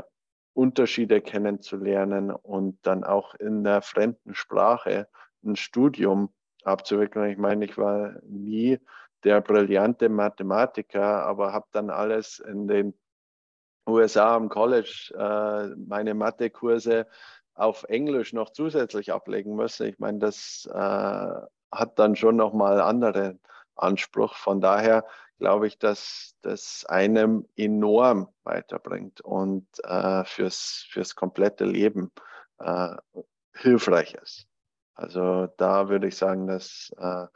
Unterschiede 0.54 1.20
kennenzulernen 1.20 2.30
und 2.30 2.78
dann 2.82 3.04
auch 3.04 3.34
in 3.34 3.64
der 3.64 3.82
fremden 3.82 4.34
Sprache 4.34 5.08
ein 5.44 5.56
Studium 5.56 6.32
abzuwickeln. 6.64 7.30
Ich 7.30 7.38
meine, 7.38 7.64
ich 7.64 7.76
war 7.78 8.14
nie 8.28 8.78
der 9.24 9.40
brillante 9.40 10.08
Mathematiker, 10.08 11.24
aber 11.24 11.52
habe 11.52 11.66
dann 11.72 11.90
alles 11.90 12.38
in 12.38 12.68
den 12.68 12.94
USA 13.88 14.36
am 14.36 14.48
College, 14.48 15.12
äh, 15.16 15.74
meine 15.76 16.14
Mathekurse 16.14 17.06
auf 17.54 17.84
Englisch 17.84 18.32
noch 18.32 18.50
zusätzlich 18.50 19.12
ablegen 19.12 19.54
müssen. 19.54 19.86
Ich 19.86 19.98
meine, 19.98 20.18
das 20.18 20.68
äh, 20.72 20.76
hat 21.72 21.98
dann 21.98 22.16
schon 22.16 22.36
nochmal 22.36 22.80
anderen 22.80 23.40
Anspruch. 23.76 24.34
Von 24.34 24.60
daher 24.60 25.04
glaube 25.38 25.66
ich, 25.66 25.78
dass 25.78 26.36
das 26.42 26.84
einem 26.86 27.46
enorm 27.56 28.28
weiterbringt 28.44 29.20
und 29.20 29.66
äh, 29.84 30.24
fürs, 30.24 30.86
fürs 30.90 31.16
komplette 31.16 31.64
Leben 31.64 32.12
äh, 32.58 32.96
hilfreich 33.54 34.14
ist. 34.14 34.46
Also 34.94 35.48
da 35.56 35.88
würde 35.88 36.08
ich 36.08 36.16
sagen, 36.16 36.46
dass 36.46 36.92
äh, 36.98 37.26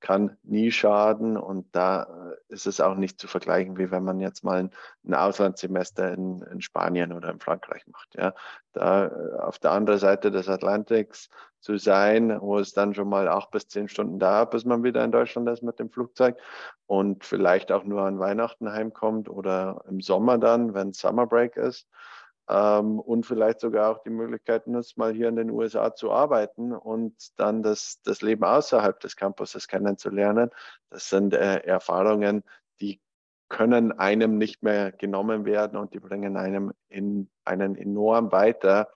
kann 0.00 0.36
nie 0.42 0.70
schaden 0.70 1.36
und 1.36 1.74
da 1.74 2.02
äh, 2.04 2.52
ist 2.52 2.66
es 2.66 2.80
auch 2.80 2.94
nicht 2.94 3.20
zu 3.20 3.28
vergleichen, 3.28 3.78
wie 3.78 3.90
wenn 3.90 4.04
man 4.04 4.20
jetzt 4.20 4.44
mal 4.44 4.68
ein, 5.04 5.14
Auslandssemester 5.14 6.12
in, 6.12 6.42
in, 6.42 6.60
Spanien 6.60 7.12
oder 7.12 7.30
in 7.30 7.40
Frankreich 7.40 7.86
macht. 7.86 8.14
Ja. 8.14 8.34
Da 8.72 9.06
äh, 9.06 9.38
auf 9.38 9.58
der 9.58 9.72
anderen 9.72 9.98
Seite 9.98 10.30
des 10.30 10.48
Atlantiks 10.48 11.28
zu 11.60 11.78
sein, 11.78 12.40
wo 12.40 12.58
es 12.58 12.72
dann 12.72 12.94
schon 12.94 13.08
mal 13.08 13.26
acht 13.28 13.50
bis 13.50 13.68
zehn 13.68 13.88
Stunden 13.88 14.18
dauert, 14.18 14.50
bis 14.50 14.64
man 14.64 14.84
wieder 14.84 15.02
in 15.02 15.12
Deutschland 15.12 15.48
ist 15.48 15.62
mit 15.62 15.78
dem 15.78 15.90
Flugzeug 15.90 16.36
und 16.86 17.24
vielleicht 17.24 17.72
auch 17.72 17.84
nur 17.84 18.02
an 18.02 18.18
Weihnachten 18.18 18.70
heimkommt 18.70 19.28
oder 19.28 19.82
im 19.88 20.00
Sommer 20.00 20.38
dann, 20.38 20.74
wenn 20.74 20.92
Summer 20.92 21.26
Break 21.26 21.56
ist 21.56 21.88
ähm, 22.48 23.00
und 23.00 23.26
vielleicht 23.26 23.60
sogar 23.60 23.90
auch 23.90 24.02
die 24.02 24.10
Möglichkeit 24.10 24.66
nutzt, 24.66 24.96
mal 24.96 25.12
hier 25.12 25.28
in 25.28 25.36
den 25.36 25.50
USA 25.50 25.94
zu 25.94 26.12
arbeiten 26.12 26.72
und 26.72 27.14
dann 27.38 27.62
das, 27.62 28.00
das 28.04 28.22
Leben 28.22 28.44
außerhalb 28.44 28.98
des 29.00 29.16
Campuses 29.16 29.66
kennenzulernen. 29.66 30.50
Das 30.90 31.08
sind 31.08 31.34
äh, 31.34 31.58
Erfahrungen, 31.58 32.44
die 32.80 33.00
können 33.48 33.92
einem 33.92 34.38
nicht 34.38 34.62
mehr 34.62 34.92
genommen 34.92 35.44
werden 35.44 35.76
und 35.76 35.94
die 35.94 36.00
bringen 36.00 36.36
einem 36.36 36.72
in 36.88 37.28
einen 37.44 37.76
enorm 37.76 38.32
weiter 38.32 38.88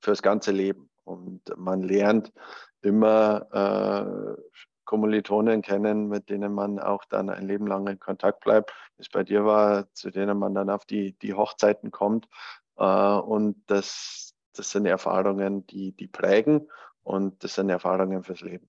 fürs 0.00 0.22
ganze 0.22 0.52
Leben. 0.52 0.90
Und 1.04 1.40
man 1.56 1.82
lernt 1.82 2.32
immer 2.80 4.36
äh, 4.38 4.42
Kommilitonen 4.84 5.62
kennen, 5.62 6.08
mit 6.08 6.28
denen 6.28 6.52
man 6.52 6.78
auch 6.78 7.04
dann 7.04 7.30
ein 7.30 7.46
Leben 7.46 7.66
lang 7.66 7.86
in 7.86 7.98
Kontakt 7.98 8.40
bleibt, 8.40 8.72
wie 8.96 9.02
es 9.02 9.08
bei 9.08 9.24
dir 9.24 9.44
war, 9.44 9.90
zu 9.94 10.10
denen 10.10 10.38
man 10.38 10.54
dann 10.54 10.68
auf 10.68 10.84
die, 10.84 11.12
die 11.18 11.34
Hochzeiten 11.34 11.90
kommt 11.90 12.28
und 12.74 13.62
das, 13.66 14.34
das 14.54 14.70
sind 14.70 14.86
Erfahrungen, 14.86 15.66
die, 15.66 15.92
die 15.92 16.08
prägen 16.08 16.68
und 17.02 17.42
das 17.44 17.54
sind 17.54 17.68
Erfahrungen 17.68 18.22
fürs 18.24 18.40
Leben. 18.40 18.68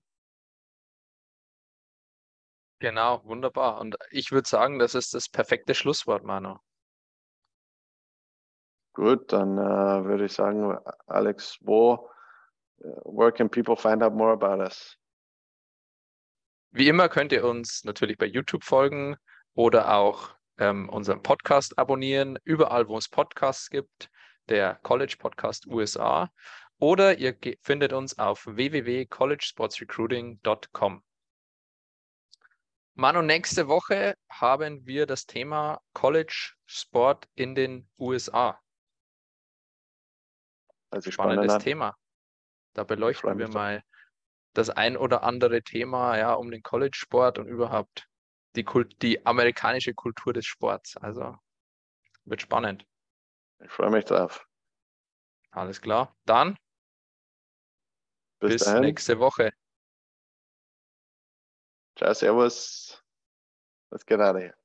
Genau, 2.80 3.24
wunderbar. 3.24 3.80
Und 3.80 3.96
ich 4.10 4.30
würde 4.30 4.48
sagen, 4.48 4.78
das 4.78 4.94
ist 4.94 5.14
das 5.14 5.28
perfekte 5.28 5.74
Schlusswort, 5.74 6.24
Manu. 6.24 6.58
Gut, 8.92 9.32
dann 9.32 9.58
äh, 9.58 10.04
würde 10.04 10.26
ich 10.26 10.32
sagen, 10.32 10.78
Alex, 11.06 11.58
wo 11.60 12.10
uh, 12.84 12.88
where 13.04 13.32
can 13.32 13.48
people 13.48 13.74
find 13.74 14.02
out 14.02 14.14
more 14.14 14.32
about 14.32 14.62
us? 14.62 14.96
Wie 16.70 16.88
immer 16.88 17.08
könnt 17.08 17.32
ihr 17.32 17.44
uns 17.44 17.84
natürlich 17.84 18.18
bei 18.18 18.26
YouTube 18.26 18.64
folgen 18.64 19.16
oder 19.54 19.94
auch 19.94 20.36
ähm, 20.58 20.88
unseren 20.88 21.22
Podcast 21.22 21.78
abonnieren, 21.78 22.38
überall, 22.44 22.88
wo 22.88 22.98
es 22.98 23.08
Podcasts 23.08 23.70
gibt, 23.70 24.10
der 24.48 24.80
College 24.82 25.14
Podcast 25.18 25.66
USA. 25.66 26.30
Oder 26.78 27.18
ihr 27.18 27.36
findet 27.62 27.92
uns 27.92 28.18
auf 28.18 28.46
www.collegesportsrecruiting.com. 28.46 31.02
Manu, 32.96 33.22
nächste 33.22 33.66
Woche 33.66 34.16
haben 34.28 34.86
wir 34.86 35.06
das 35.06 35.26
Thema 35.26 35.80
College 35.94 36.52
Sport 36.64 37.26
in 37.34 37.56
den 37.56 37.88
USA. 37.98 38.60
Also 40.90 41.10
spannendes 41.10 41.58
Thema. 41.58 41.96
Da 42.72 42.84
beleuchten 42.84 43.36
wir 43.38 43.48
mal 43.48 43.82
das 44.52 44.70
ein 44.70 44.96
oder 44.96 45.24
andere 45.24 45.62
Thema 45.62 46.16
ja 46.16 46.34
um 46.34 46.52
den 46.52 46.62
College 46.62 46.96
Sport 46.96 47.38
und 47.38 47.48
überhaupt 47.48 48.06
die, 48.56 48.64
Kult, 48.64 49.00
die 49.02 49.24
amerikanische 49.26 49.94
Kultur 49.94 50.32
des 50.32 50.46
Sports. 50.46 50.96
Also 50.96 51.36
wird 52.24 52.42
spannend. 52.42 52.86
Ich 53.62 53.70
freue 53.70 53.90
mich 53.90 54.04
drauf. 54.04 54.46
Alles 55.50 55.80
klar. 55.80 56.16
Dann 56.24 56.56
bis, 58.40 58.64
bis 58.64 58.74
nächste 58.74 59.18
Woche. 59.18 59.52
Ciao, 61.96 62.12
Servus. 62.12 63.02
Was 63.90 64.04
geht 64.04 64.20
out 64.20 64.34
of 64.34 64.42
here? 64.42 64.63